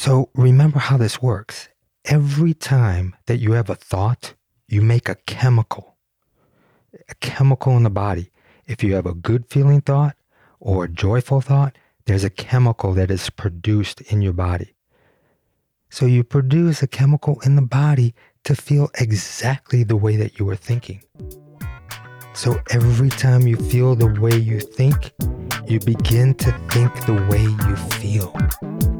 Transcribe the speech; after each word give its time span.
So 0.00 0.30
remember 0.32 0.78
how 0.78 0.96
this 0.96 1.20
works. 1.20 1.68
Every 2.06 2.54
time 2.54 3.14
that 3.26 3.36
you 3.36 3.52
have 3.52 3.68
a 3.68 3.74
thought, 3.74 4.32
you 4.66 4.80
make 4.80 5.10
a 5.10 5.16
chemical, 5.26 5.98
a 7.10 7.14
chemical 7.16 7.76
in 7.76 7.82
the 7.82 7.90
body. 7.90 8.30
If 8.66 8.82
you 8.82 8.94
have 8.94 9.04
a 9.04 9.12
good 9.12 9.44
feeling 9.50 9.82
thought 9.82 10.16
or 10.58 10.84
a 10.84 10.88
joyful 10.88 11.42
thought, 11.42 11.76
there's 12.06 12.24
a 12.24 12.30
chemical 12.30 12.94
that 12.94 13.10
is 13.10 13.28
produced 13.28 14.00
in 14.00 14.22
your 14.22 14.32
body. 14.32 14.74
So 15.90 16.06
you 16.06 16.24
produce 16.24 16.82
a 16.82 16.86
chemical 16.86 17.38
in 17.40 17.56
the 17.56 17.68
body 17.68 18.14
to 18.44 18.56
feel 18.56 18.88
exactly 18.98 19.84
the 19.84 19.96
way 19.96 20.16
that 20.16 20.38
you 20.38 20.46
were 20.46 20.56
thinking. 20.56 21.04
So 22.32 22.58
every 22.70 23.10
time 23.10 23.46
you 23.46 23.56
feel 23.56 23.94
the 23.96 24.18
way 24.18 24.34
you 24.34 24.60
think, 24.60 25.12
you 25.66 25.78
begin 25.78 26.32
to 26.36 26.52
think 26.70 27.04
the 27.04 27.26
way 27.28 27.42
you 27.42 27.76
feel. 28.00 28.99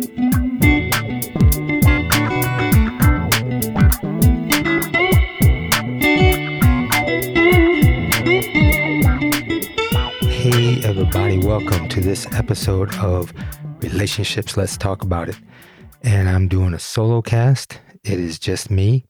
Everybody, 11.13 11.45
welcome 11.45 11.89
to 11.89 11.99
this 11.99 12.25
episode 12.31 12.95
of 12.95 13.33
Relationships. 13.81 14.55
Let's 14.55 14.77
talk 14.77 15.03
about 15.03 15.27
it. 15.27 15.37
And 16.03 16.29
I'm 16.29 16.47
doing 16.47 16.73
a 16.73 16.79
solo 16.79 17.21
cast. 17.21 17.81
It 18.05 18.17
is 18.17 18.39
just 18.39 18.71
me. 18.71 19.03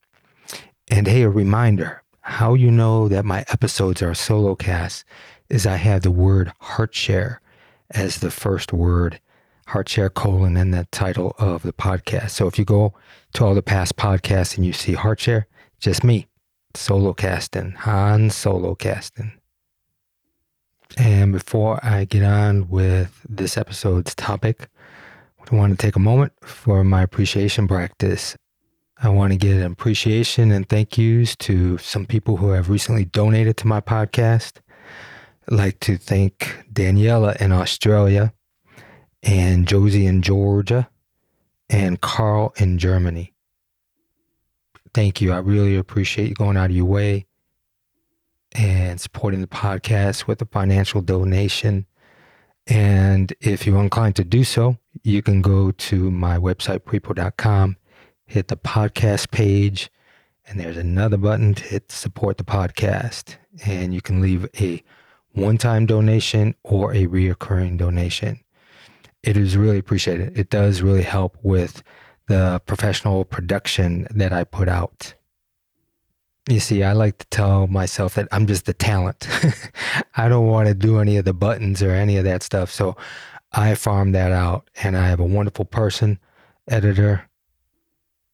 And 0.89 1.05
hey, 1.05 1.21
a 1.21 1.29
reminder 1.29 2.01
how 2.21 2.55
you 2.55 2.71
know 2.71 3.07
that 3.07 3.23
my 3.23 3.45
episodes 3.49 4.01
are 4.01 4.15
solo 4.15 4.55
casts 4.55 5.05
is 5.49 5.67
I 5.67 5.75
have 5.75 6.01
the 6.01 6.09
word 6.09 6.51
heart 6.59 6.95
share 6.95 7.39
as 7.91 8.17
the 8.17 8.31
first 8.31 8.73
word, 8.73 9.21
heart 9.67 9.87
share 9.87 10.09
colon, 10.09 10.57
and 10.57 10.73
the 10.73 10.87
title 10.91 11.35
of 11.37 11.61
the 11.61 11.73
podcast. 11.73 12.31
So 12.31 12.47
if 12.47 12.57
you 12.57 12.65
go 12.65 12.95
to 13.33 13.45
all 13.45 13.53
the 13.53 13.61
past 13.61 13.95
podcasts 13.95 14.57
and 14.57 14.65
you 14.65 14.73
see 14.73 14.93
heart 14.93 15.19
share, 15.19 15.45
just 15.79 16.03
me, 16.03 16.25
solo 16.73 17.13
casting, 17.13 17.73
Han 17.73 18.31
solo 18.31 18.73
casting. 18.73 19.33
And 20.97 21.31
before 21.31 21.79
I 21.83 22.05
get 22.05 22.23
on 22.23 22.67
with 22.69 23.25
this 23.27 23.57
episode's 23.57 24.13
topic, 24.15 24.67
I 25.51 25.55
want 25.55 25.77
to 25.77 25.77
take 25.77 25.95
a 25.95 25.99
moment 25.99 26.33
for 26.41 26.83
my 26.83 27.01
appreciation 27.01 27.67
practice. 27.67 28.35
I 29.01 29.09
want 29.09 29.33
to 29.33 29.37
get 29.37 29.55
an 29.55 29.71
appreciation 29.71 30.51
and 30.51 30.67
thank 30.67 30.97
yous 30.97 31.35
to 31.37 31.77
some 31.79 32.05
people 32.05 32.37
who 32.37 32.51
have 32.51 32.69
recently 32.69 33.05
donated 33.05 33.57
to 33.57 33.67
my 33.67 33.81
podcast. 33.81 34.59
I'd 35.49 35.57
like 35.57 35.79
to 35.81 35.97
thank 35.97 36.65
Daniela 36.71 37.35
in 37.41 37.51
Australia 37.51 38.33
and 39.23 39.67
Josie 39.67 40.05
in 40.05 40.21
Georgia 40.21 40.89
and 41.69 41.99
Carl 41.99 42.53
in 42.57 42.77
Germany. 42.77 43.33
Thank 44.93 45.21
you. 45.21 45.31
I 45.31 45.37
really 45.37 45.77
appreciate 45.77 46.29
you 46.29 46.35
going 46.35 46.57
out 46.57 46.69
of 46.69 46.75
your 46.75 46.85
way 46.85 47.25
and 48.53 48.99
supporting 48.99 49.41
the 49.41 49.47
podcast 49.47 50.27
with 50.27 50.41
a 50.41 50.45
financial 50.45 51.01
donation. 51.01 51.85
And 52.67 53.33
if 53.41 53.65
you're 53.65 53.81
inclined 53.81 54.15
to 54.17 54.23
do 54.23 54.43
so, 54.43 54.77
you 55.03 55.21
can 55.21 55.41
go 55.41 55.71
to 55.71 56.11
my 56.11 56.37
website, 56.37 56.79
pripo.com, 56.79 57.77
hit 58.25 58.47
the 58.49 58.57
podcast 58.57 59.31
page, 59.31 59.89
and 60.47 60.59
there's 60.59 60.77
another 60.77 61.17
button 61.17 61.53
to 61.55 61.63
hit 61.63 61.91
support 61.91 62.37
the 62.37 62.43
podcast. 62.43 63.35
And 63.65 63.93
you 63.93 64.01
can 64.01 64.21
leave 64.21 64.47
a 64.59 64.83
one 65.31 65.57
time 65.57 65.85
donation 65.85 66.55
or 66.63 66.93
a 66.93 67.07
reoccurring 67.07 67.77
donation. 67.77 68.39
It 69.23 69.37
is 69.37 69.55
really 69.55 69.77
appreciated. 69.77 70.37
It 70.37 70.49
does 70.49 70.81
really 70.81 71.03
help 71.03 71.37
with 71.41 71.83
the 72.27 72.61
professional 72.65 73.25
production 73.25 74.07
that 74.11 74.33
I 74.33 74.43
put 74.43 74.67
out. 74.67 75.13
You 76.51 76.59
see, 76.59 76.83
I 76.83 76.91
like 76.91 77.17
to 77.19 77.25
tell 77.27 77.67
myself 77.67 78.15
that 78.15 78.27
I'm 78.33 78.45
just 78.45 78.65
the 78.65 78.73
talent. 78.73 79.25
I 80.17 80.27
don't 80.27 80.47
want 80.47 80.67
to 80.67 80.73
do 80.73 80.99
any 80.99 81.15
of 81.15 81.23
the 81.23 81.33
buttons 81.33 81.81
or 81.81 81.91
any 81.91 82.17
of 82.17 82.25
that 82.25 82.43
stuff. 82.43 82.69
So 82.69 82.97
I 83.53 83.73
farm 83.75 84.11
that 84.11 84.33
out 84.33 84.69
and 84.83 84.97
I 84.97 85.07
have 85.07 85.21
a 85.21 85.25
wonderful 85.25 85.63
person, 85.63 86.19
editor, 86.67 87.29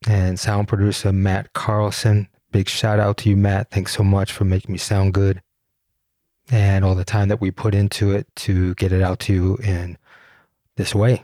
and 0.07 0.39
sound 0.39 0.67
producer, 0.67 1.11
Matt 1.11 1.53
Carlson. 1.53 2.27
Big 2.51 2.67
shout 2.69 2.99
out 2.99 3.17
to 3.17 3.29
you, 3.29 3.37
Matt. 3.37 3.69
Thanks 3.69 3.95
so 3.95 4.03
much 4.03 4.31
for 4.31 4.45
making 4.45 4.71
me 4.71 4.79
sound 4.79 5.13
good 5.13 5.43
and 6.49 6.83
all 6.83 6.95
the 6.95 7.05
time 7.05 7.27
that 7.27 7.39
we 7.39 7.51
put 7.51 7.75
into 7.75 8.13
it 8.13 8.25
to 8.37 8.73
get 8.75 8.91
it 8.91 9.03
out 9.03 9.19
to 9.19 9.33
you 9.33 9.57
in 9.57 9.95
this 10.75 10.95
way. 10.95 11.21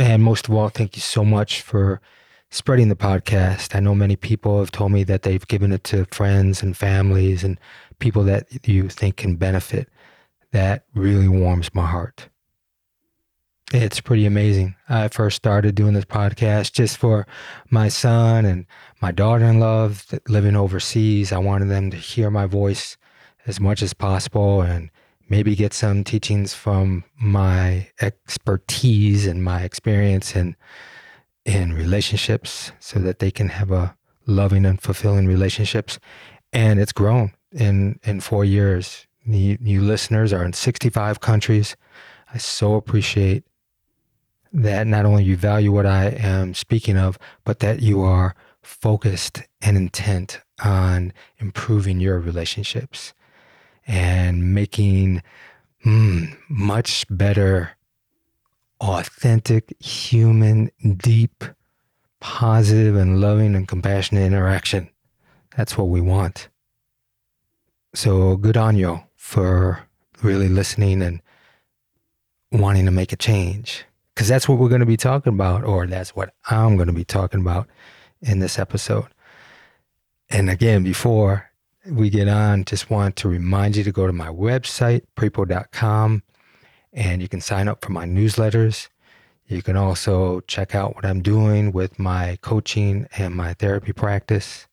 And 0.00 0.20
most 0.20 0.48
of 0.48 0.54
all, 0.54 0.68
thank 0.68 0.96
you 0.96 1.02
so 1.02 1.24
much 1.24 1.60
for 1.62 2.00
spreading 2.54 2.88
the 2.88 2.94
podcast. 2.94 3.74
I 3.74 3.80
know 3.80 3.96
many 3.96 4.14
people 4.14 4.60
have 4.60 4.70
told 4.70 4.92
me 4.92 5.02
that 5.04 5.22
they've 5.22 5.46
given 5.48 5.72
it 5.72 5.82
to 5.84 6.04
friends 6.12 6.62
and 6.62 6.76
families 6.76 7.42
and 7.42 7.58
people 7.98 8.22
that 8.24 8.46
you 8.64 8.88
think 8.88 9.16
can 9.16 9.34
benefit. 9.34 9.88
That 10.52 10.84
really 10.94 11.26
warms 11.26 11.74
my 11.74 11.84
heart. 11.84 12.28
It's 13.72 14.00
pretty 14.00 14.24
amazing. 14.24 14.76
I 14.88 15.08
first 15.08 15.36
started 15.36 15.74
doing 15.74 15.94
this 15.94 16.04
podcast 16.04 16.72
just 16.72 16.96
for 16.96 17.26
my 17.70 17.88
son 17.88 18.44
and 18.44 18.66
my 19.02 19.10
daughter 19.10 19.46
in 19.46 19.58
law 19.58 19.90
living 20.28 20.54
overseas. 20.54 21.32
I 21.32 21.38
wanted 21.38 21.70
them 21.70 21.90
to 21.90 21.96
hear 21.96 22.30
my 22.30 22.46
voice 22.46 22.96
as 23.48 23.58
much 23.58 23.82
as 23.82 23.94
possible 23.94 24.62
and 24.62 24.90
maybe 25.28 25.56
get 25.56 25.72
some 25.72 26.04
teachings 26.04 26.54
from 26.54 27.02
my 27.16 27.88
expertise 28.00 29.26
and 29.26 29.42
my 29.42 29.62
experience 29.62 30.36
and 30.36 30.54
in 31.44 31.72
relationships 31.72 32.72
so 32.80 32.98
that 33.00 33.18
they 33.18 33.30
can 33.30 33.48
have 33.48 33.70
a 33.70 33.96
loving 34.26 34.64
and 34.64 34.80
fulfilling 34.80 35.26
relationships. 35.26 35.98
And 36.52 36.80
it's 36.80 36.92
grown 36.92 37.32
in, 37.52 37.98
in 38.04 38.20
four 38.20 38.44
years. 38.44 39.06
New, 39.26 39.56
new 39.60 39.80
listeners 39.80 40.32
are 40.32 40.44
in 40.44 40.52
65 40.52 41.20
countries. 41.20 41.76
I 42.32 42.38
so 42.38 42.74
appreciate 42.74 43.44
that 44.52 44.86
not 44.86 45.04
only 45.04 45.24
you 45.24 45.36
value 45.36 45.72
what 45.72 45.86
I 45.86 46.06
am 46.06 46.54
speaking 46.54 46.96
of, 46.96 47.18
but 47.44 47.58
that 47.58 47.80
you 47.80 48.02
are 48.02 48.34
focused 48.62 49.42
and 49.60 49.76
intent 49.76 50.40
on 50.62 51.12
improving 51.38 52.00
your 52.00 52.18
relationships 52.18 53.12
and 53.86 54.54
making 54.54 55.22
mm, 55.84 56.36
much 56.48 57.04
better 57.10 57.73
authentic, 58.80 59.74
human, 59.80 60.70
deep, 60.96 61.44
positive, 62.20 62.96
and 62.96 63.20
loving 63.20 63.54
and 63.54 63.68
compassionate 63.68 64.24
interaction. 64.24 64.88
That's 65.56 65.78
what 65.78 65.88
we 65.88 66.00
want. 66.00 66.48
So 67.94 68.36
good 68.36 68.56
on 68.56 68.76
you 68.76 69.00
for 69.16 69.86
really 70.22 70.48
listening 70.48 71.02
and 71.02 71.20
wanting 72.50 72.86
to 72.86 72.90
make 72.90 73.12
a 73.12 73.16
change. 73.16 73.84
Because 74.14 74.28
that's 74.28 74.48
what 74.48 74.58
we're 74.58 74.68
going 74.68 74.80
to 74.80 74.86
be 74.86 74.96
talking 74.96 75.32
about, 75.32 75.64
or 75.64 75.86
that's 75.86 76.14
what 76.14 76.32
I'm 76.48 76.76
going 76.76 76.86
to 76.86 76.92
be 76.92 77.04
talking 77.04 77.40
about 77.40 77.68
in 78.22 78.38
this 78.38 78.58
episode. 78.58 79.08
And 80.30 80.48
again, 80.48 80.84
before 80.84 81.50
we 81.86 82.10
get 82.10 82.28
on, 82.28 82.64
just 82.64 82.90
want 82.90 83.16
to 83.16 83.28
remind 83.28 83.76
you 83.76 83.84
to 83.84 83.92
go 83.92 84.06
to 84.06 84.12
my 84.12 84.28
website, 84.28 85.02
pripo.com 85.16 86.22
and 86.94 87.20
you 87.20 87.28
can 87.28 87.40
sign 87.40 87.68
up 87.68 87.84
for 87.84 87.92
my 87.92 88.06
newsletters. 88.06 88.88
You 89.46 89.62
can 89.62 89.76
also 89.76 90.40
check 90.40 90.74
out 90.74 90.94
what 90.94 91.04
I'm 91.04 91.20
doing 91.20 91.72
with 91.72 91.98
my 91.98 92.38
coaching 92.40 93.06
and 93.18 93.34
my 93.34 93.52
therapy 93.54 93.92
practice. 93.92 94.66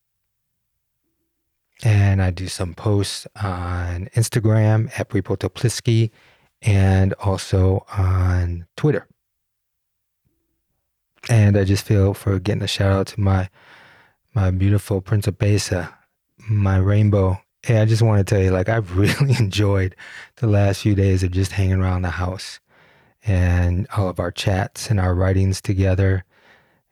And 1.83 2.21
I 2.21 2.29
do 2.29 2.47
some 2.47 2.75
posts 2.75 3.27
on 3.41 4.07
Instagram 4.15 4.91
at 4.97 5.09
Pripo 5.09 5.35
Teplitsky 5.35 6.11
and 6.61 7.13
also 7.13 7.85
on 7.97 8.67
Twitter. 8.77 9.07
And 11.29 11.57
I 11.57 11.63
just 11.63 11.85
feel 11.85 12.13
for 12.13 12.39
getting 12.39 12.63
a 12.63 12.67
shout 12.67 12.91
out 12.91 13.07
to 13.07 13.19
my 13.19 13.49
my 14.33 14.49
beautiful 14.49 15.01
Principessa, 15.01 15.93
my 16.49 16.77
rainbow 16.77 17.41
Hey, 17.63 17.79
I 17.79 17.85
just 17.85 18.01
want 18.01 18.17
to 18.17 18.23
tell 18.23 18.43
you, 18.43 18.49
like, 18.49 18.69
I've 18.69 18.97
really 18.97 19.35
enjoyed 19.37 19.95
the 20.37 20.47
last 20.47 20.81
few 20.81 20.95
days 20.95 21.21
of 21.23 21.31
just 21.31 21.51
hanging 21.51 21.79
around 21.79 22.01
the 22.01 22.09
house 22.09 22.59
and 23.23 23.87
all 23.95 24.09
of 24.09 24.19
our 24.19 24.31
chats 24.31 24.89
and 24.89 24.99
our 24.99 25.13
writings 25.13 25.61
together. 25.61 26.25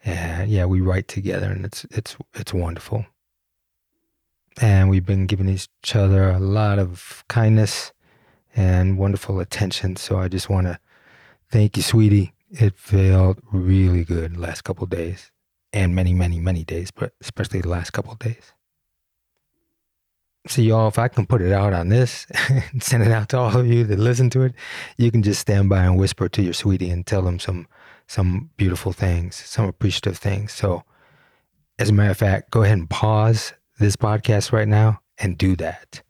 And 0.05 0.49
yeah, 0.49 0.65
we 0.65 0.79
write 0.81 1.07
together 1.07 1.49
and 1.49 1.65
it's 1.65 1.85
it's 1.91 2.15
it's 2.35 2.53
wonderful. 2.53 3.05
And 4.61 4.89
we've 4.89 5.05
been 5.05 5.25
giving 5.25 5.49
each 5.49 5.95
other 5.95 6.29
a 6.29 6.39
lot 6.39 6.79
of 6.79 7.23
kindness 7.29 7.91
and 8.55 8.97
wonderful 8.97 9.39
attention. 9.39 9.95
So 9.95 10.19
I 10.19 10.27
just 10.27 10.49
want 10.49 10.67
to 10.67 10.79
thank 11.49 11.77
you, 11.77 11.83
sweetie. 11.83 12.33
It 12.51 12.77
felt 12.77 13.39
really 13.51 14.03
good 14.03 14.35
the 14.35 14.39
last 14.39 14.63
couple 14.63 14.85
days 14.85 15.31
and 15.73 15.95
many, 15.95 16.13
many, 16.13 16.39
many 16.39 16.63
days, 16.63 16.91
but 16.91 17.13
especially 17.21 17.61
the 17.61 17.69
last 17.69 17.91
couple 17.91 18.13
days. 18.15 18.53
So, 20.47 20.61
y'all, 20.61 20.87
if 20.87 20.97
I 20.97 21.09
can 21.09 21.25
put 21.25 21.41
it 21.41 21.51
out 21.51 21.73
on 21.73 21.89
this 21.89 22.25
and 22.49 22.63
send 22.81 23.03
it 23.03 23.11
out 23.11 23.29
to 23.29 23.37
all 23.37 23.57
of 23.57 23.67
you 23.67 23.83
that 23.83 23.99
listen 23.99 24.29
to 24.31 24.43
it, 24.43 24.53
you 24.97 25.11
can 25.11 25.21
just 25.21 25.41
stand 25.41 25.67
by 25.67 25.83
and 25.83 25.97
whisper 25.97 26.29
to 26.29 26.41
your 26.41 26.53
sweetie 26.53 26.89
and 26.89 27.05
tell 27.05 27.21
them 27.21 27.39
some 27.39 27.67
some 28.07 28.49
beautiful 28.57 28.91
things, 28.91 29.35
some 29.35 29.65
appreciative 29.65 30.17
things. 30.17 30.51
So, 30.51 30.83
as 31.77 31.89
a 31.89 31.93
matter 31.93 32.11
of 32.11 32.17
fact, 32.17 32.51
go 32.51 32.63
ahead 32.63 32.77
and 32.77 32.89
pause 32.89 33.53
this 33.79 33.95
podcast 33.95 34.51
right 34.51 34.67
now 34.67 35.01
and 35.19 35.37
do 35.37 35.55
that. 35.57 36.01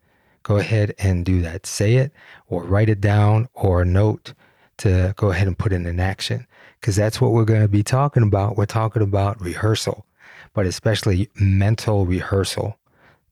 Go 0.44 0.58
ahead 0.58 0.96
and 1.00 1.26
do 1.26 1.42
that. 1.42 1.66
Say 1.66 1.96
it 1.96 2.12
or 2.48 2.64
write 2.64 2.90
it 2.90 3.02
down 3.02 3.50
or 3.54 3.82
a 3.82 3.86
note 3.86 4.34
to 4.78 5.14
go 5.18 5.32
ahead 5.32 5.48
and 5.48 5.58
put 5.58 5.74
it 5.74 5.86
in 5.86 6.00
action 6.00 6.48
because 6.80 6.96
that's 6.96 7.20
what 7.20 7.34
we're 7.34 7.46
going 7.46 7.62
to 7.62 7.68
be 7.68 7.84
talking 7.84 8.24
about. 8.24 8.58
We're 8.58 8.66
talking 8.66 9.02
about 9.02 9.42
rehearsal, 9.42 10.06
but 10.54 10.66
especially 10.66 11.30
mental 11.36 12.06
rehearsal 12.06 12.79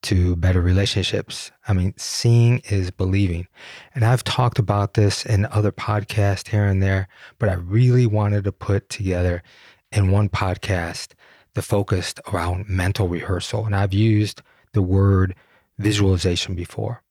to 0.04 0.36
better 0.36 0.62
relationships. 0.62 1.52
I 1.68 1.74
mean, 1.74 1.94
seeing 1.98 2.62
is 2.70 2.92
believing. 2.92 3.48
And 3.96 4.06
I've 4.06 4.24
talked 4.24 4.60
about 4.60 4.94
this 4.94 5.26
in 5.26 5.46
other 5.48 5.72
podcasts 5.72 6.50
here 6.50 6.66
and 6.66 6.82
there, 6.82 7.08
but 7.40 7.50
I 7.50 7.54
really 7.54 8.06
wanted 8.06 8.44
to 8.46 8.52
put 8.52 8.90
together 8.90 9.44
in 9.92 10.12
one 10.12 10.30
podcast 10.30 11.14
the 11.54 11.62
focus 11.62 12.14
around 12.32 12.70
mental 12.70 13.08
rehearsal. 13.08 13.66
And 13.66 13.76
I've 13.76 13.94
used 13.94 14.42
the 14.74 14.82
word 14.82 15.36
visualization 15.80 16.56
before. 16.56 17.02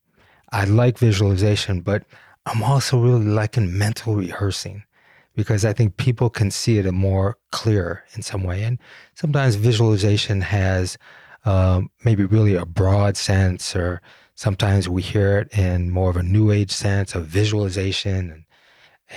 I 0.53 0.65
like 0.65 0.99
visualization, 0.99 1.81
but 1.81 2.05
I'm 2.47 2.62
also 2.62 3.00
really 3.00 3.25
liking 3.25 3.77
mental 3.77 4.15
rehearsing 4.15 4.85
because 5.35 5.65
I 5.65 5.73
think 5.73 5.97
people 5.97 6.31
can 6.31 6.50
see 6.50 6.79
it 6.79 6.91
more 6.93 7.37
clear 7.50 8.05
in 8.15 8.23
some 8.23 8.43
way. 8.43 8.62
And 8.62 8.79
sometimes 9.15 9.56
visualization 9.56 10.41
has 10.41 10.97
um, 11.46 11.90
maybe 12.04 12.25
really 12.25 12.54
a 12.54 12.66
broad 12.66 13.16
sense, 13.16 13.75
or 13.76 14.02
sometimes 14.34 14.88
we 14.88 15.00
hear 15.00 15.38
it 15.38 15.56
in 15.56 15.90
more 15.90 16.10
of 16.10 16.16
a 16.16 16.22
new 16.22 16.50
age 16.50 16.72
sense 16.72 17.14
of 17.14 17.26
visualization 17.26 18.31
and, 18.31 18.44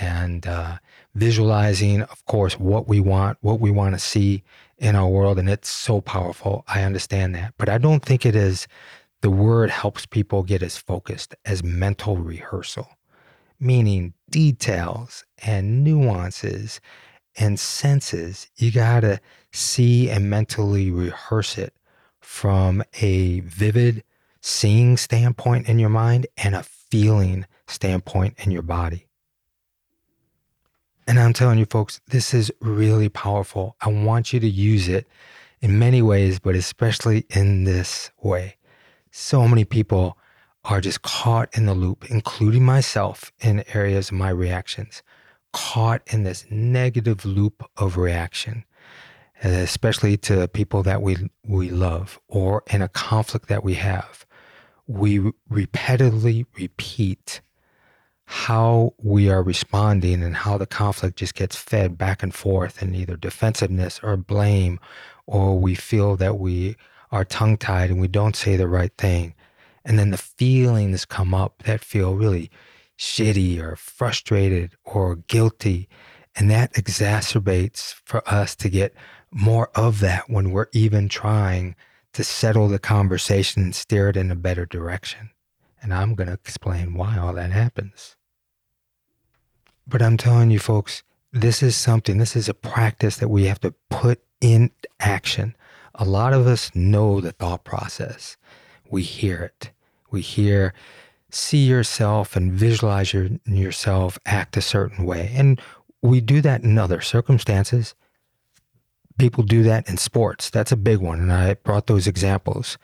and 0.00 0.46
uh, 0.46 0.78
visualizing, 1.14 2.02
of 2.02 2.24
course, 2.26 2.58
what 2.58 2.86
we 2.86 3.00
want, 3.00 3.36
what 3.40 3.60
we 3.60 3.70
want 3.70 3.94
to 3.94 3.98
see 3.98 4.44
in 4.78 4.94
our 4.94 5.08
world. 5.08 5.38
And 5.38 5.50
it's 5.50 5.68
so 5.68 6.00
powerful. 6.00 6.64
I 6.68 6.84
understand 6.84 7.34
that. 7.34 7.54
But 7.58 7.68
I 7.68 7.78
don't 7.78 8.04
think 8.04 8.24
it 8.24 8.36
is 8.36 8.68
the 9.22 9.30
word 9.30 9.68
helps 9.68 10.06
people 10.06 10.44
get 10.44 10.62
as 10.62 10.78
focused 10.78 11.34
as 11.44 11.64
mental 11.64 12.16
rehearsal, 12.16 12.88
meaning 13.58 14.14
details 14.30 15.24
and 15.42 15.82
nuances 15.82 16.80
and 17.36 17.58
senses. 17.58 18.48
You 18.56 18.70
got 18.70 19.00
to 19.00 19.20
see 19.52 20.08
and 20.08 20.30
mentally 20.30 20.92
rehearse 20.92 21.58
it 21.58 21.74
from 22.20 22.82
a 23.00 23.40
vivid 23.40 24.04
seeing 24.40 24.96
standpoint 24.96 25.68
in 25.68 25.78
your 25.78 25.90
mind 25.90 26.26
and 26.36 26.54
a 26.54 26.62
feeling 26.62 27.46
standpoint 27.66 28.34
in 28.38 28.50
your 28.50 28.62
body. 28.62 29.06
And 31.06 31.18
I'm 31.18 31.32
telling 31.32 31.58
you, 31.58 31.66
folks, 31.66 32.00
this 32.08 32.32
is 32.32 32.52
really 32.60 33.08
powerful. 33.08 33.76
I 33.80 33.88
want 33.88 34.32
you 34.32 34.40
to 34.40 34.48
use 34.48 34.88
it 34.88 35.08
in 35.60 35.78
many 35.78 36.02
ways, 36.02 36.38
but 36.38 36.54
especially 36.54 37.26
in 37.30 37.64
this 37.64 38.10
way. 38.22 38.56
So 39.10 39.48
many 39.48 39.64
people 39.64 40.16
are 40.64 40.80
just 40.80 41.02
caught 41.02 41.48
in 41.56 41.66
the 41.66 41.74
loop, 41.74 42.04
including 42.10 42.64
myself 42.64 43.32
in 43.40 43.64
areas 43.74 44.10
of 44.10 44.18
my 44.18 44.30
reactions, 44.30 45.02
caught 45.52 46.02
in 46.06 46.22
this 46.22 46.46
negative 46.50 47.24
loop 47.24 47.64
of 47.76 47.96
reaction 47.96 48.64
especially 49.42 50.16
to 50.16 50.46
people 50.48 50.82
that 50.82 51.02
we 51.02 51.16
we 51.46 51.70
love 51.70 52.20
or 52.28 52.62
in 52.70 52.82
a 52.82 52.88
conflict 52.88 53.48
that 53.48 53.64
we 53.64 53.74
have 53.74 54.26
we 54.90 55.20
repetitively 55.48 56.44
repeat 56.58 57.40
how 58.24 58.92
we 58.98 59.28
are 59.30 59.42
responding 59.42 60.22
and 60.22 60.36
how 60.36 60.58
the 60.58 60.66
conflict 60.66 61.16
just 61.16 61.34
gets 61.34 61.54
fed 61.54 61.96
back 61.96 62.22
and 62.22 62.34
forth 62.34 62.82
in 62.82 62.94
either 62.94 63.16
defensiveness 63.16 64.00
or 64.02 64.16
blame 64.16 64.80
or 65.26 65.58
we 65.58 65.76
feel 65.76 66.16
that 66.16 66.38
we 66.38 66.76
are 67.12 67.24
tongue 67.24 67.56
tied 67.56 67.90
and 67.90 68.00
we 68.00 68.08
don't 68.08 68.36
say 68.36 68.56
the 68.56 68.68
right 68.68 68.92
thing. 68.98 69.34
And 69.84 69.98
then 69.98 70.10
the 70.10 70.18
feelings 70.18 71.04
come 71.04 71.34
up 71.34 71.62
that 71.64 71.84
feel 71.84 72.14
really 72.14 72.50
shitty 72.98 73.60
or 73.60 73.76
frustrated 73.76 74.76
or 74.84 75.16
guilty 75.16 75.88
and 76.36 76.50
that 76.50 76.72
exacerbates 76.74 77.94
for 78.04 78.22
us 78.28 78.54
to 78.56 78.68
get 78.68 78.94
more 79.30 79.70
of 79.74 80.00
that 80.00 80.28
when 80.28 80.50
we're 80.50 80.68
even 80.72 81.08
trying 81.08 81.76
to 82.12 82.24
settle 82.24 82.68
the 82.68 82.78
conversation 82.78 83.62
and 83.62 83.74
steer 83.74 84.08
it 84.08 84.16
in 84.16 84.30
a 84.30 84.36
better 84.36 84.66
direction. 84.66 85.30
And 85.82 85.94
I'm 85.94 86.14
going 86.14 86.26
to 86.26 86.34
explain 86.34 86.94
why 86.94 87.16
all 87.18 87.32
that 87.34 87.52
happens. 87.52 88.16
But 89.86 90.02
I'm 90.02 90.16
telling 90.16 90.50
you, 90.50 90.58
folks, 90.58 91.02
this 91.32 91.62
is 91.62 91.76
something, 91.76 92.18
this 92.18 92.36
is 92.36 92.48
a 92.48 92.54
practice 92.54 93.16
that 93.18 93.28
we 93.28 93.44
have 93.44 93.60
to 93.60 93.74
put 93.88 94.20
in 94.40 94.70
action. 94.98 95.54
A 95.94 96.04
lot 96.04 96.32
of 96.32 96.46
us 96.46 96.74
know 96.74 97.20
the 97.20 97.32
thought 97.32 97.64
process, 97.64 98.36
we 98.90 99.02
hear 99.02 99.42
it. 99.42 99.70
We 100.10 100.20
hear, 100.20 100.74
see 101.30 101.64
yourself 101.64 102.34
and 102.34 102.52
visualize 102.52 103.12
your, 103.12 103.28
yourself 103.46 104.18
act 104.26 104.56
a 104.56 104.60
certain 104.60 105.04
way. 105.04 105.30
And 105.34 105.60
we 106.02 106.20
do 106.20 106.40
that 106.40 106.62
in 106.62 106.76
other 106.78 107.00
circumstances 107.00 107.94
people 109.20 109.44
do 109.44 109.62
that 109.62 109.88
in 109.88 109.96
sports. 109.96 110.50
That's 110.50 110.72
a 110.72 110.76
big 110.76 110.98
one. 110.98 111.20
And 111.20 111.32
I 111.32 111.54
brought 111.54 111.86
those 111.86 112.06
examples. 112.06 112.78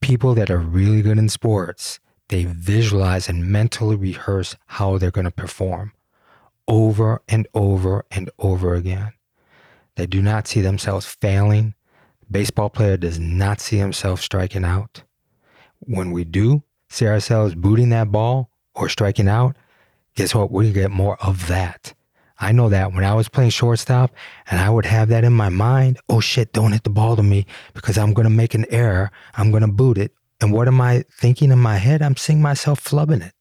People 0.00 0.34
that 0.34 0.50
are 0.50 0.58
really 0.58 1.02
good 1.02 1.18
in 1.18 1.28
sports, 1.28 2.00
they 2.28 2.44
visualize 2.44 3.28
and 3.28 3.46
mentally 3.46 3.96
rehearse 3.96 4.56
how 4.66 4.98
they're 4.98 5.10
going 5.10 5.26
to 5.26 5.30
perform 5.30 5.92
over 6.68 7.22
and 7.28 7.46
over 7.54 8.04
and 8.10 8.30
over 8.38 8.74
again. 8.74 9.12
They 9.96 10.06
do 10.06 10.20
not 10.20 10.48
see 10.48 10.60
themselves 10.60 11.06
failing. 11.06 11.74
baseball 12.28 12.70
player 12.70 12.96
does 12.96 13.20
not 13.20 13.60
see 13.60 13.78
himself 13.78 14.20
striking 14.20 14.64
out. 14.64 15.02
When 15.78 16.10
we 16.10 16.24
do 16.24 16.64
see 16.88 17.06
ourselves 17.06 17.54
booting 17.54 17.90
that 17.90 18.10
ball 18.10 18.50
or 18.74 18.88
striking 18.88 19.28
out, 19.28 19.56
guess 20.14 20.34
what? 20.34 20.50
We 20.50 20.72
get 20.72 20.90
more 20.90 21.16
of 21.22 21.46
that. 21.48 21.94
I 22.38 22.52
know 22.52 22.68
that 22.68 22.92
when 22.92 23.04
I 23.04 23.14
was 23.14 23.28
playing 23.28 23.50
shortstop 23.50 24.14
and 24.50 24.60
I 24.60 24.68
would 24.68 24.86
have 24.86 25.08
that 25.08 25.24
in 25.24 25.32
my 25.32 25.48
mind, 25.48 25.98
oh 26.08 26.20
shit, 26.20 26.52
don't 26.52 26.72
hit 26.72 26.84
the 26.84 26.90
ball 26.90 27.16
to 27.16 27.22
me 27.22 27.46
because 27.72 27.96
I'm 27.96 28.12
going 28.12 28.24
to 28.24 28.30
make 28.30 28.54
an 28.54 28.66
error. 28.68 29.10
I'm 29.34 29.50
going 29.50 29.62
to 29.62 29.68
boot 29.68 29.98
it. 29.98 30.12
And 30.40 30.52
what 30.52 30.68
am 30.68 30.80
I 30.80 31.04
thinking 31.10 31.50
in 31.50 31.58
my 31.58 31.76
head? 31.76 32.02
I'm 32.02 32.16
seeing 32.16 32.42
myself 32.42 32.84
flubbing 32.84 33.26
it. 33.26 33.32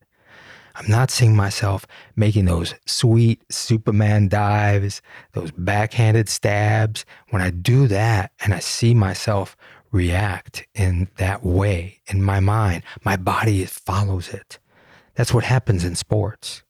I'm 0.75 0.89
not 0.89 1.09
seeing 1.09 1.35
myself 1.35 1.85
making 2.15 2.45
those 2.45 2.75
sweet 2.85 3.41
Superman 3.49 4.27
dives, 4.27 5.01
those 5.31 5.51
backhanded 5.51 6.27
stabs. 6.27 7.05
When 7.29 7.41
I 7.41 7.49
do 7.49 7.87
that 7.87 8.31
and 8.41 8.53
I 8.53 8.59
see 8.59 8.93
myself 8.93 9.55
react 9.91 10.67
in 10.73 11.07
that 11.17 11.45
way 11.45 12.01
in 12.07 12.21
my 12.21 12.41
mind, 12.41 12.83
my 13.03 13.15
body 13.15 13.63
follows 13.65 14.29
it. 14.29 14.59
That's 15.15 15.33
what 15.33 15.45
happens 15.45 15.85
in 15.85 15.95
sports. 15.95 16.64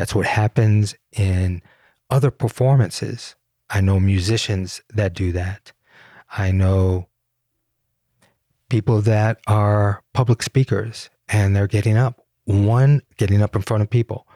That's 0.00 0.14
what 0.14 0.24
happens 0.24 0.94
in 1.12 1.60
other 2.08 2.30
performances. 2.30 3.36
I 3.68 3.82
know 3.82 4.00
musicians 4.00 4.80
that 4.88 5.12
do 5.12 5.30
that. 5.32 5.72
I 6.32 6.52
know 6.52 7.08
people 8.70 9.02
that 9.02 9.40
are 9.46 10.02
public 10.14 10.42
speakers 10.42 11.10
and 11.28 11.54
they're 11.54 11.66
getting 11.66 11.98
up. 11.98 12.24
One, 12.46 13.02
getting 13.18 13.42
up 13.42 13.54
in 13.54 13.60
front 13.60 13.82
of 13.82 13.90
people. 13.90 14.26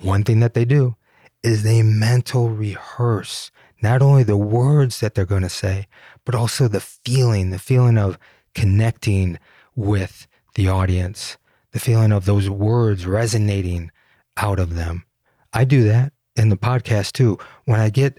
One 0.00 0.24
thing 0.24 0.40
that 0.40 0.54
they 0.54 0.64
do 0.64 0.96
is 1.42 1.64
they 1.64 1.82
mental 1.82 2.48
rehearse 2.48 3.50
not 3.82 4.00
only 4.00 4.22
the 4.22 4.38
words 4.38 5.00
that 5.00 5.14
they're 5.14 5.26
going 5.26 5.42
to 5.42 5.50
say, 5.50 5.86
but 6.24 6.34
also 6.34 6.66
the 6.66 6.80
feeling, 6.80 7.50
the 7.50 7.58
feeling 7.58 7.98
of 7.98 8.18
connecting 8.54 9.38
with 9.76 10.26
the 10.54 10.70
audience, 10.70 11.36
the 11.72 11.78
feeling 11.78 12.10
of 12.10 12.24
those 12.24 12.48
words 12.48 13.04
resonating 13.04 13.90
out 14.38 14.58
of 14.58 14.76
them. 14.76 15.04
I 15.52 15.64
do 15.64 15.84
that 15.84 16.12
in 16.36 16.48
the 16.48 16.56
podcast 16.56 17.12
too. 17.12 17.38
When 17.64 17.80
I 17.80 17.90
get 17.90 18.18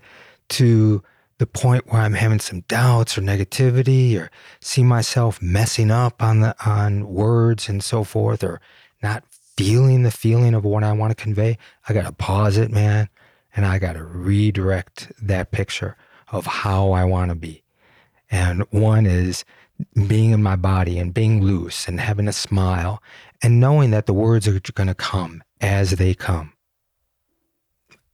to 0.50 1.04
the 1.38 1.48
point 1.48 1.88
where 1.88 2.02
I'm 2.02 2.14
having 2.14 2.40
some 2.40 2.62
doubts 2.68 3.18
or 3.18 3.22
negativity 3.22 4.20
or 4.20 4.30
see 4.60 4.84
myself 4.84 5.42
messing 5.42 5.90
up 5.90 6.22
on 6.22 6.42
the 6.42 6.56
on 6.66 7.08
words 7.08 7.68
and 7.68 7.84
so 7.84 8.04
forth 8.04 8.44
or 8.44 8.62
not 9.02 9.24
feeling 9.58 10.04
the 10.04 10.12
feeling 10.12 10.54
of 10.54 10.64
what 10.64 10.84
I 10.84 10.92
want 10.92 11.16
to 11.16 11.24
convey, 11.24 11.58
I 11.88 11.94
got 11.94 12.06
to 12.06 12.12
pause 12.12 12.58
it, 12.58 12.72
man, 12.72 13.10
and 13.56 13.66
I 13.66 13.80
got 13.80 13.94
to 13.94 14.04
redirect 14.04 15.12
that 15.22 15.52
picture 15.52 15.98
of 16.32 16.46
how 16.46 16.92
I 16.92 17.06
want 17.06 17.30
to 17.30 17.36
be. 17.36 17.64
And 18.30 18.62
one 18.72 19.06
is 19.06 19.44
being 20.08 20.32
in 20.32 20.42
my 20.44 20.56
body 20.56 21.00
and 21.00 21.14
being 21.14 21.44
loose 21.44 21.88
and 21.88 22.00
having 22.00 22.28
a 22.28 22.34
smile 22.34 23.02
and 23.42 23.60
knowing 23.60 23.92
that 23.92 24.06
the 24.06 24.14
words 24.14 24.48
are 24.48 24.60
going 24.60 24.88
to 24.88 24.96
come 24.96 25.44
as 25.60 25.92
they 25.92 26.14
come. 26.14 26.54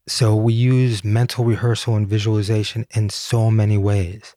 So 0.07 0.35
we 0.35 0.53
use 0.53 1.03
mental 1.03 1.43
rehearsal 1.43 1.97
and 1.97 2.07
visualization 2.07 2.85
in 2.95 3.09
so 3.09 3.51
many 3.51 3.77
ways. 3.77 4.35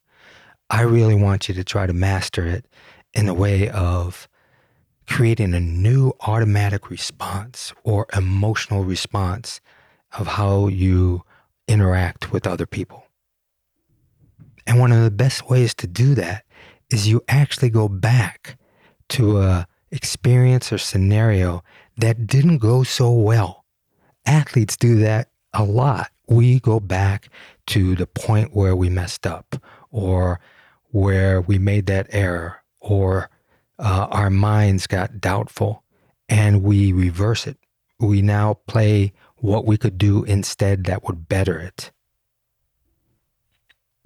I 0.68 0.82
really 0.82 1.14
want 1.14 1.48
you 1.48 1.54
to 1.54 1.62
try 1.62 1.86
to 1.86 1.92
master 1.92 2.44
it 2.44 2.66
in 3.14 3.28
a 3.28 3.34
way 3.34 3.68
of 3.70 4.28
creating 5.06 5.54
a 5.54 5.60
new 5.60 6.12
automatic 6.20 6.90
response 6.90 7.72
or 7.84 8.06
emotional 8.16 8.82
response 8.82 9.60
of 10.18 10.26
how 10.26 10.66
you 10.66 11.22
interact 11.68 12.32
with 12.32 12.48
other 12.48 12.66
people. 12.66 13.04
And 14.66 14.80
one 14.80 14.90
of 14.90 15.02
the 15.02 15.10
best 15.10 15.48
ways 15.48 15.72
to 15.76 15.86
do 15.86 16.16
that 16.16 16.44
is 16.90 17.06
you 17.06 17.22
actually 17.28 17.70
go 17.70 17.88
back 17.88 18.58
to 19.10 19.38
a 19.38 19.68
experience 19.92 20.72
or 20.72 20.78
scenario 20.78 21.62
that 21.96 22.26
didn't 22.26 22.58
go 22.58 22.82
so 22.82 23.12
well. 23.12 23.64
Athletes 24.26 24.76
do 24.76 24.96
that 24.96 25.29
a 25.52 25.64
lot. 25.64 26.10
We 26.28 26.60
go 26.60 26.80
back 26.80 27.28
to 27.68 27.94
the 27.96 28.06
point 28.06 28.54
where 28.54 28.76
we 28.76 28.88
messed 28.88 29.26
up 29.26 29.56
or 29.90 30.40
where 30.90 31.40
we 31.40 31.58
made 31.58 31.86
that 31.86 32.06
error 32.10 32.62
or 32.80 33.30
uh, 33.78 34.06
our 34.10 34.30
minds 34.30 34.86
got 34.86 35.20
doubtful 35.20 35.82
and 36.28 36.62
we 36.62 36.92
reverse 36.92 37.46
it. 37.46 37.58
We 37.98 38.22
now 38.22 38.54
play 38.66 39.12
what 39.36 39.66
we 39.66 39.76
could 39.76 39.98
do 39.98 40.24
instead 40.24 40.84
that 40.84 41.04
would 41.04 41.28
better 41.28 41.58
it. 41.58 41.90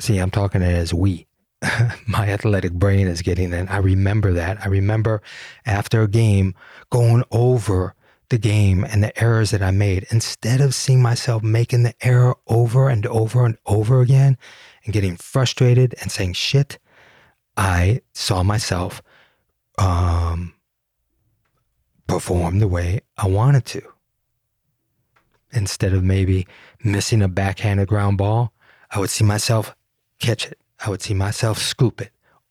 See, 0.00 0.18
I'm 0.18 0.30
talking 0.30 0.62
it 0.62 0.74
as 0.74 0.92
we. 0.92 1.26
my 2.06 2.28
athletic 2.28 2.72
brain 2.72 3.06
is 3.06 3.22
getting 3.22 3.52
in. 3.52 3.68
I 3.68 3.78
remember 3.78 4.32
that. 4.32 4.64
I 4.64 4.68
remember 4.68 5.22
after 5.64 6.02
a 6.02 6.08
game 6.08 6.54
going 6.90 7.24
over 7.30 7.94
the 8.28 8.38
game 8.38 8.84
and 8.84 9.02
the 9.02 9.18
errors 9.20 9.50
that 9.50 9.62
I 9.62 9.70
made. 9.70 10.06
Instead 10.10 10.60
of 10.60 10.74
seeing 10.74 11.02
myself 11.02 11.42
making 11.42 11.82
the 11.82 11.94
error 12.02 12.36
over 12.46 12.88
and 12.88 13.06
over 13.06 13.44
and 13.44 13.56
over 13.66 14.00
again 14.00 14.36
and 14.84 14.92
getting 14.92 15.16
frustrated 15.16 15.94
and 16.00 16.10
saying 16.10 16.34
shit, 16.34 16.78
I 17.56 18.00
saw 18.12 18.42
myself 18.42 19.02
um, 19.78 20.54
perform 22.06 22.58
the 22.58 22.68
way 22.68 23.00
I 23.16 23.26
wanted 23.28 23.64
to. 23.66 23.82
Instead 25.52 25.92
of 25.92 26.02
maybe 26.02 26.46
missing 26.82 27.22
a 27.22 27.28
backhanded 27.28 27.88
ground 27.88 28.18
ball, 28.18 28.52
I 28.90 28.98
would 28.98 29.10
see 29.10 29.24
myself 29.24 29.74
catch 30.18 30.46
it 30.46 30.58
I 30.84 30.90
would 30.90 31.02
see 31.02 31.14
myself 31.14 31.58
scoop 31.58 32.00
it 32.00 32.10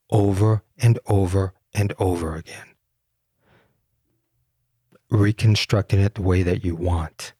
over 0.09 0.63
and 0.77 0.99
over 1.07 1.53
and 1.73 1.93
over 1.99 2.35
again. 2.35 2.72
Reconstructing 5.13 5.99
it 5.99 6.15
the 6.15 6.23
way 6.23 6.41
that 6.41 6.65
you 6.65 6.73
want. 6.73 7.33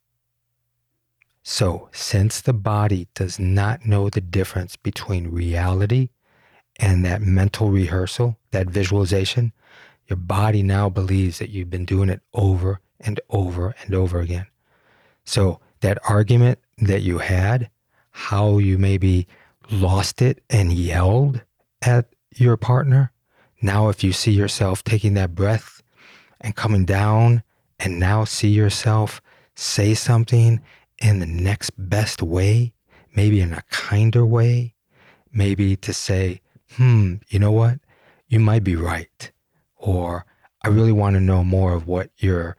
So, 1.42 1.89
since 1.92 2.39
the 2.39 2.53
body 2.53 3.08
does 3.15 3.39
not 3.39 3.84
know 3.84 4.12
the 4.12 4.22
difference 4.22 4.75
between 4.75 5.32
reality 5.32 6.10
and 6.80 7.03
that 7.03 7.24
mental 7.24 7.72
rehearsal, 7.72 8.38
that 8.51 8.68
visualization, 8.68 9.53
your 10.08 10.18
body 10.18 10.62
now 10.62 10.88
believes 10.88 11.39
that 11.39 11.50
you've 11.50 11.72
been 11.72 11.84
doing 11.84 12.10
it 12.10 12.22
over 12.32 12.80
and 13.00 13.20
over 13.32 13.74
and 13.84 13.96
over 13.96 14.20
again. 14.20 14.46
So, 15.25 15.60
that 15.82 15.98
argument 16.08 16.60
that 16.77 17.01
you 17.01 17.18
had, 17.18 17.72
how 18.12 18.60
you 18.60 18.77
maybe 18.77 19.27
lost 19.72 20.22
it 20.22 20.44
and 20.48 20.72
yelled 20.72 21.42
at 21.82 22.13
your 22.36 22.56
partner, 22.56 23.12
now 23.63 23.89
if 23.89 24.03
you 24.03 24.13
see 24.13 24.32
yourself 24.32 24.84
taking 24.84 25.15
that 25.15 25.34
breath 25.34 25.82
and 26.39 26.56
coming 26.56 26.86
down 26.86 27.42
and 27.83 27.99
now 27.99 28.23
see 28.23 28.47
yourself 28.47 29.21
say 29.55 29.93
something 29.93 30.61
in 30.99 31.19
the 31.19 31.25
next 31.25 31.71
best 31.77 32.23
way, 32.23 32.73
maybe 33.13 33.41
in 33.41 33.51
a 33.51 33.61
kinder 33.69 34.25
way, 34.25 34.73
maybe 35.33 35.75
to 35.75 35.93
say, 35.93 36.39
hmm, 36.77 37.15
you 37.27 37.39
know 37.39 37.51
what? 37.51 37.79
You 38.29 38.39
might 38.39 38.63
be 38.63 38.77
right. 38.77 39.31
Or 39.75 40.25
I 40.61 40.69
really 40.69 40.93
want 40.93 41.15
to 41.15 41.19
know 41.19 41.43
more 41.43 41.73
of 41.73 41.85
what 41.85 42.09
you're 42.17 42.55